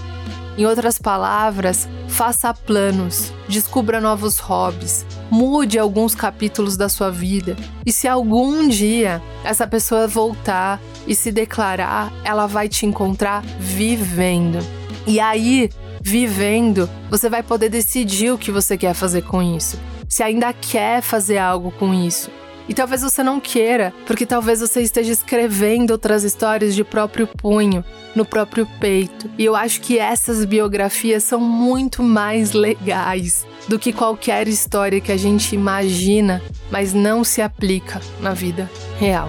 Em 0.58 0.66
outras 0.66 0.98
palavras, 0.98 1.88
faça 2.08 2.52
planos, 2.52 3.32
descubra 3.48 4.00
novos 4.00 4.38
hobbies, 4.38 5.06
mude 5.30 5.78
alguns 5.78 6.14
capítulos 6.14 6.76
da 6.76 6.88
sua 6.88 7.10
vida. 7.10 7.56
E 7.84 7.92
se 7.92 8.06
algum 8.08 8.68
dia 8.68 9.22
essa 9.44 9.66
pessoa 9.66 10.06
voltar 10.06 10.80
e 11.06 11.14
se 11.14 11.30
declarar, 11.30 12.12
ela 12.24 12.46
vai 12.46 12.68
te 12.68 12.86
encontrar 12.86 13.42
vivendo. 13.58 14.58
E 15.06 15.20
aí, 15.20 15.70
vivendo, 16.00 16.88
você 17.10 17.28
vai 17.28 17.42
poder 17.42 17.68
decidir 17.68 18.32
o 18.32 18.38
que 18.38 18.50
você 18.50 18.76
quer 18.76 18.94
fazer 18.94 19.22
com 19.22 19.42
isso. 19.42 19.78
Se 20.08 20.22
ainda 20.22 20.52
quer 20.52 21.02
fazer 21.02 21.38
algo 21.38 21.70
com 21.72 21.92
isso. 21.92 22.30
E 22.68 22.74
talvez 22.74 23.02
você 23.02 23.22
não 23.22 23.38
queira, 23.38 23.94
porque 24.06 24.26
talvez 24.26 24.60
você 24.60 24.82
esteja 24.82 25.12
escrevendo 25.12 25.92
outras 25.92 26.24
histórias 26.24 26.74
de 26.74 26.82
próprio 26.82 27.26
punho, 27.26 27.84
no 28.14 28.24
próprio 28.24 28.66
peito. 28.80 29.30
E 29.38 29.44
eu 29.44 29.54
acho 29.54 29.80
que 29.80 29.98
essas 29.98 30.44
biografias 30.44 31.22
são 31.22 31.40
muito 31.40 32.02
mais 32.02 32.52
legais 32.52 33.46
do 33.68 33.78
que 33.78 33.92
qualquer 33.92 34.48
história 34.48 35.00
que 35.00 35.12
a 35.12 35.16
gente 35.16 35.54
imagina, 35.54 36.42
mas 36.70 36.92
não 36.92 37.22
se 37.22 37.42
aplica 37.42 38.00
na 38.20 38.32
vida 38.32 38.70
real. 38.98 39.28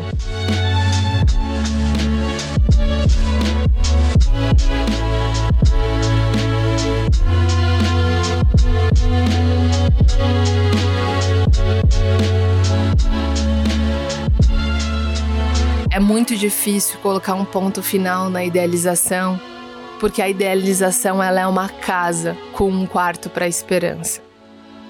É 15.98 16.00
muito 16.00 16.36
difícil 16.36 17.00
colocar 17.00 17.34
um 17.34 17.44
ponto 17.44 17.82
final 17.82 18.30
na 18.30 18.46
idealização, 18.46 19.42
porque 20.00 20.22
a 20.22 20.30
idealização 20.30 21.24
ela 21.24 21.42
é 21.42 21.48
uma 21.48 21.68
casa 21.68 22.38
com 22.54 22.70
um 22.70 22.86
quarto 22.86 23.32
para 23.32 23.46
a 23.46 23.48
esperança. 23.48 24.22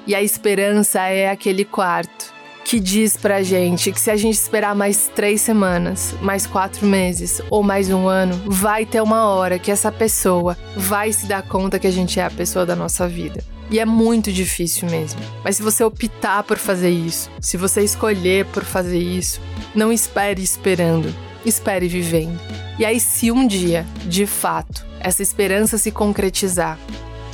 E 0.06 0.14
a 0.14 0.22
esperança 0.22 1.00
é 1.04 1.30
aquele 1.30 1.64
quarto 1.64 2.34
que 2.66 2.78
diz 2.78 3.16
pra 3.16 3.42
gente 3.42 3.94
que 3.94 4.02
se 4.02 4.12
a 4.12 4.18
gente 4.18 4.34
esperar 4.34 4.76
mais 4.76 5.10
três 5.16 5.40
semanas, 5.40 6.14
mais 6.22 6.46
quatro 6.46 6.86
meses 6.86 7.42
ou 7.50 7.64
mais 7.64 7.90
um 7.90 8.06
ano, 8.10 8.36
vai 8.46 8.86
ter 8.86 9.02
uma 9.02 9.30
hora 9.30 9.58
que 9.58 9.72
essa 9.72 9.90
pessoa 9.90 10.58
vai 10.76 11.14
se 11.14 11.26
dar 11.26 11.42
conta 11.42 11.80
que 11.80 11.88
a 11.88 11.92
gente 11.92 12.20
é 12.20 12.26
a 12.26 12.30
pessoa 12.30 12.66
da 12.66 12.76
nossa 12.76 13.08
vida. 13.08 13.42
E 13.70 13.80
é 13.80 13.86
muito 13.86 14.32
difícil 14.32 14.90
mesmo. 14.90 15.20
Mas 15.44 15.58
se 15.58 15.64
você 15.64 15.84
optar 15.84 16.44
por 16.44 16.58
fazer 16.58 16.90
isso, 16.90 17.30
se 17.42 17.58
você 17.58 17.82
escolher 17.82 18.46
por 18.46 18.64
fazer 18.64 19.00
isso, 19.00 19.42
não 19.76 19.92
espere 19.92 20.42
esperando, 20.42 21.14
espere 21.46 21.88
vivendo. 21.88 22.40
E 22.80 22.86
aí, 22.86 23.00
se 23.00 23.32
um 23.32 23.46
dia, 23.46 23.86
de 24.06 24.26
fato, 24.26 24.86
essa 25.00 25.22
esperança 25.22 25.78
se 25.78 25.92
concretizar, 25.92 26.78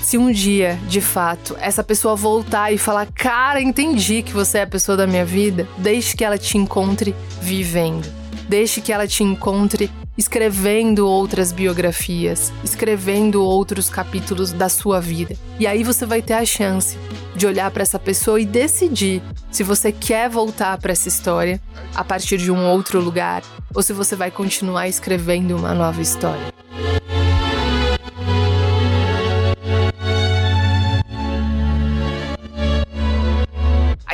se 0.02 0.17
um 0.17 0.32
dia, 0.32 0.78
de 0.88 1.00
fato, 1.00 1.56
essa 1.60 1.84
pessoa 1.84 2.15
voltar 2.15 2.74
e 2.74 2.78
falar: 2.78 3.08
Cara, 3.13 3.62
entendi 3.62 4.22
que 4.22 4.34
você 4.34 4.60
é 4.60 4.63
a 4.63 4.67
pessoa 4.67 4.98
da 4.98 5.08
minha 5.08 5.26
vida, 5.26 5.67
deixe 5.78 6.15
que 6.15 6.26
ela 6.26 6.38
te 6.38 6.58
encontre 6.58 7.15
vivendo. 7.41 8.06
Deixe 8.50 8.82
que 8.82 8.91
ela 8.91 9.08
te 9.08 9.24
encontre 9.24 9.89
escrevendo 10.17 11.08
outras 11.08 11.52
biografias, 11.52 12.52
escrevendo 12.63 13.43
outros 13.43 13.89
capítulos 13.89 14.52
da 14.52 14.69
sua 14.69 14.99
vida. 14.99 15.36
E 15.60 15.65
aí 15.65 15.84
você 15.84 16.06
vai 16.06 16.21
ter 16.21 16.34
a 16.34 16.45
chance 16.45 16.97
de 17.36 17.47
olhar 17.47 17.69
para 17.71 17.84
essa 17.84 17.99
pessoa 17.99 18.39
e 18.39 18.45
decidir 18.45 19.21
se 19.52 19.63
você 19.63 19.91
quer 19.91 20.30
voltar 20.30 20.78
para 20.78 20.91
essa 20.91 21.08
história 21.08 21.62
a 21.95 22.04
partir 22.04 22.38
de 22.38 22.52
um 22.52 22.65
outro 22.65 22.99
lugar 22.99 23.43
ou 23.73 23.82
se 23.82 23.93
você 23.93 24.15
vai 24.15 24.30
continuar 24.30 24.88
escrevendo 24.88 25.56
uma 25.56 25.73
nova 25.73 26.02
história. 26.02 26.62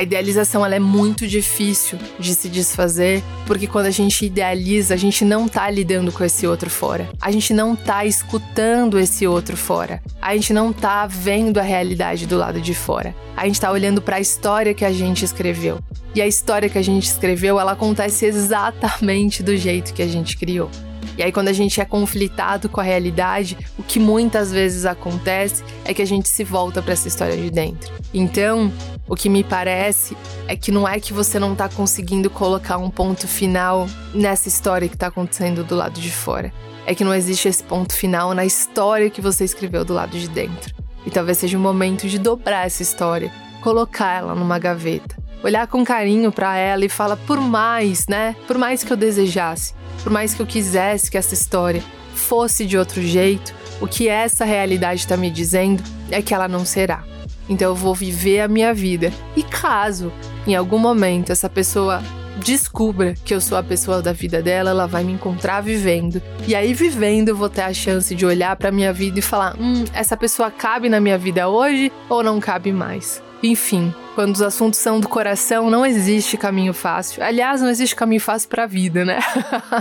A 0.00 0.02
idealização 0.02 0.64
ela 0.64 0.74
é 0.74 0.78
muito 0.78 1.26
difícil 1.26 1.98
de 2.18 2.34
se 2.34 2.48
desfazer, 2.48 3.22
porque 3.46 3.66
quando 3.66 3.84
a 3.84 3.90
gente 3.90 4.24
idealiza, 4.24 4.94
a 4.94 4.96
gente 4.96 5.26
não 5.26 5.46
tá 5.46 5.68
lidando 5.68 6.10
com 6.10 6.24
esse 6.24 6.46
outro 6.46 6.70
fora. 6.70 7.06
A 7.20 7.30
gente 7.30 7.52
não 7.52 7.76
tá 7.76 8.06
escutando 8.06 8.98
esse 8.98 9.26
outro 9.26 9.58
fora. 9.58 10.02
A 10.18 10.34
gente 10.34 10.54
não 10.54 10.72
tá 10.72 11.06
vendo 11.06 11.58
a 11.58 11.62
realidade 11.62 12.26
do 12.26 12.38
lado 12.38 12.62
de 12.62 12.72
fora. 12.72 13.14
A 13.36 13.44
gente 13.44 13.60
tá 13.60 13.70
olhando 13.70 14.00
para 14.00 14.16
a 14.16 14.20
história 14.20 14.72
que 14.72 14.86
a 14.86 14.90
gente 14.90 15.22
escreveu. 15.22 15.78
E 16.14 16.22
a 16.22 16.26
história 16.26 16.70
que 16.70 16.78
a 16.78 16.82
gente 16.82 17.04
escreveu, 17.04 17.60
ela 17.60 17.72
acontece 17.72 18.24
exatamente 18.24 19.42
do 19.42 19.54
jeito 19.54 19.92
que 19.92 20.00
a 20.00 20.08
gente 20.08 20.34
criou. 20.38 20.70
E 21.16 21.22
aí, 21.22 21.32
quando 21.32 21.48
a 21.48 21.52
gente 21.52 21.80
é 21.80 21.84
conflitado 21.84 22.68
com 22.68 22.80
a 22.80 22.84
realidade, 22.84 23.56
o 23.78 23.82
que 23.82 23.98
muitas 23.98 24.50
vezes 24.50 24.86
acontece 24.86 25.62
é 25.84 25.92
que 25.92 26.02
a 26.02 26.06
gente 26.06 26.28
se 26.28 26.44
volta 26.44 26.80
para 26.80 26.92
essa 26.92 27.08
história 27.08 27.36
de 27.36 27.50
dentro. 27.50 27.92
Então, 28.12 28.72
o 29.08 29.16
que 29.16 29.28
me 29.28 29.42
parece 29.42 30.16
é 30.46 30.56
que 30.56 30.70
não 30.70 30.86
é 30.86 31.00
que 31.00 31.12
você 31.12 31.38
não 31.38 31.54
tá 31.54 31.68
conseguindo 31.68 32.30
colocar 32.30 32.78
um 32.78 32.88
ponto 32.88 33.26
final 33.26 33.88
nessa 34.14 34.48
história 34.48 34.88
que 34.88 34.96
tá 34.96 35.08
acontecendo 35.08 35.64
do 35.64 35.74
lado 35.74 36.00
de 36.00 36.10
fora. 36.10 36.52
É 36.86 36.94
que 36.94 37.04
não 37.04 37.14
existe 37.14 37.48
esse 37.48 37.62
ponto 37.62 37.92
final 37.92 38.34
na 38.34 38.44
história 38.44 39.10
que 39.10 39.20
você 39.20 39.44
escreveu 39.44 39.84
do 39.84 39.92
lado 39.92 40.18
de 40.18 40.28
dentro. 40.28 40.74
E 41.04 41.10
talvez 41.10 41.38
seja 41.38 41.56
o 41.56 41.60
momento 41.60 42.08
de 42.08 42.18
dobrar 42.18 42.66
essa 42.66 42.82
história, 42.82 43.32
colocar 43.60 44.18
ela 44.18 44.34
numa 44.34 44.58
gaveta, 44.58 45.16
olhar 45.42 45.66
com 45.66 45.84
carinho 45.84 46.30
para 46.30 46.56
ela 46.56 46.84
e 46.84 46.88
falar 46.88 47.16
por 47.16 47.40
mais, 47.40 48.06
né? 48.06 48.36
Por 48.46 48.58
mais 48.58 48.84
que 48.84 48.92
eu 48.92 48.96
desejasse, 48.96 49.74
por 50.02 50.12
mais 50.12 50.34
que 50.34 50.40
eu 50.40 50.46
quisesse 50.46 51.10
que 51.10 51.18
essa 51.18 51.34
história 51.34 51.82
fosse 52.14 52.66
de 52.66 52.76
outro 52.76 53.02
jeito, 53.02 53.54
o 53.80 53.86
que 53.86 54.08
essa 54.08 54.44
realidade 54.44 55.00
está 55.00 55.16
me 55.16 55.30
dizendo 55.30 55.82
é 56.10 56.20
que 56.20 56.34
ela 56.34 56.48
não 56.48 56.64
será. 56.64 57.02
Então 57.48 57.68
eu 57.68 57.74
vou 57.74 57.94
viver 57.94 58.40
a 58.40 58.48
minha 58.48 58.72
vida. 58.72 59.12
E 59.34 59.42
caso 59.42 60.12
em 60.46 60.54
algum 60.54 60.78
momento 60.78 61.30
essa 61.30 61.48
pessoa 61.48 62.02
descubra 62.40 63.14
que 63.24 63.34
eu 63.34 63.40
sou 63.40 63.58
a 63.58 63.62
pessoa 63.62 64.00
da 64.00 64.12
vida 64.12 64.40
dela, 64.40 64.70
ela 64.70 64.86
vai 64.86 65.04
me 65.04 65.12
encontrar 65.12 65.60
vivendo. 65.60 66.22
E 66.46 66.54
aí 66.54 66.72
vivendo 66.72 67.28
eu 67.28 67.36
vou 67.36 67.48
ter 67.48 67.62
a 67.62 67.72
chance 67.72 68.14
de 68.14 68.24
olhar 68.24 68.54
para 68.56 68.70
minha 68.70 68.92
vida 68.92 69.18
e 69.18 69.22
falar: 69.22 69.56
"Hum, 69.58 69.84
essa 69.92 70.16
pessoa 70.16 70.50
cabe 70.50 70.88
na 70.88 71.00
minha 71.00 71.18
vida 71.18 71.48
hoje 71.48 71.92
ou 72.08 72.22
não 72.22 72.40
cabe 72.40 72.72
mais?". 72.72 73.22
Enfim, 73.42 73.94
quando 74.14 74.34
os 74.34 74.42
assuntos 74.42 74.78
são 74.78 75.00
do 75.00 75.08
coração, 75.08 75.70
não 75.70 75.84
existe 75.84 76.36
caminho 76.36 76.74
fácil. 76.74 77.22
Aliás, 77.22 77.60
não 77.60 77.70
existe 77.70 77.96
caminho 77.96 78.20
fácil 78.20 78.48
para 78.48 78.64
a 78.64 78.66
vida, 78.66 79.04
né? 79.04 79.18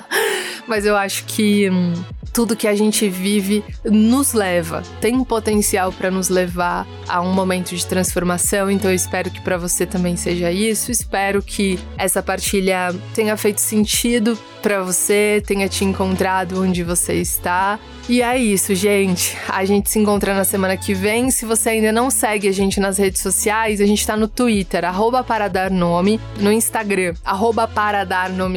Mas 0.68 0.86
eu 0.86 0.96
acho 0.96 1.26
que 1.26 1.70
hum, 1.70 1.94
tudo 2.34 2.56
que 2.56 2.68
a 2.68 2.76
gente 2.76 3.10
vive 3.10 3.64
nos 3.84 4.34
leva, 4.34 4.84
tem 5.02 5.16
um 5.16 5.24
potencial 5.24 5.92
para 5.92 6.10
nos 6.10 6.30
levar 6.30 6.88
a 7.08 7.22
um 7.22 7.34
momento 7.34 7.76
de 7.76 7.86
transformação. 7.86 8.70
Então 8.72 8.90
eu 8.90 8.96
espero 8.96 9.30
que 9.30 9.42
para 9.42 9.58
você 9.58 9.86
também 9.86 10.16
seja 10.16 10.52
isso. 10.52 10.92
Espero 10.92 11.42
que 11.42 11.80
essa 11.98 12.24
partilha 12.24 12.96
tenha 13.14 13.36
feito 13.36 13.60
sentido 13.60 14.38
para 14.62 14.82
você, 14.82 15.44
tenha 15.46 15.68
te 15.68 15.84
encontrado 15.84 16.62
onde 16.62 16.84
você 16.84 17.16
está. 17.16 17.80
E 18.10 18.24
é 18.24 18.36
isso, 18.40 18.74
gente. 18.74 19.38
A 19.48 19.64
gente 19.64 19.88
se 19.88 20.00
encontra 20.00 20.34
na 20.34 20.44
semana 20.44 20.76
que 20.76 20.96
vem. 20.96 21.30
Se 21.30 21.46
você 21.46 21.70
ainda 21.70 21.92
não 21.92 22.10
segue 22.10 22.48
a 22.48 22.52
gente 22.52 22.80
nas 22.80 22.98
redes 22.98 23.22
sociais, 23.22 23.80
a 23.80 23.86
gente 23.86 24.06
tá 24.06 24.18
no 24.18 24.28
Twitter, 24.28 24.84
arroba 24.84 25.24
nome, 25.70 26.20
no 26.40 26.52
Instagram, 26.52 27.14
arroba 27.24 27.70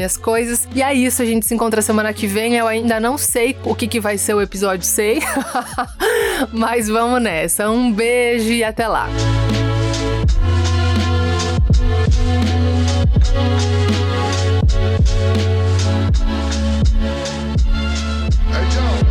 as 0.02 0.16
coisas. 0.16 0.66
E 0.74 0.82
é 0.82 0.94
isso, 0.94 1.20
a 1.20 1.26
gente 1.26 1.46
se 1.46 1.54
encontra 1.54 1.82
semana 1.82 2.14
que 2.14 2.26
vem. 2.26 2.54
Eu 2.54 2.66
ainda 2.66 2.98
não 2.98 3.18
sei 3.18 3.54
o 3.62 3.74
que, 3.74 3.86
que 3.86 4.00
vai 4.00 4.16
ser 4.16 4.32
o 4.32 4.40
episódio 4.40 4.86
6, 4.86 5.22
mas 6.50 6.88
vamos 6.88 7.20
nessa. 7.20 7.70
Um 7.70 7.92
beijo 7.92 8.50
e 8.50 8.64
até 8.64 8.88
lá. 8.88 9.06
Hey, 18.52 18.68
yo. 18.74 19.01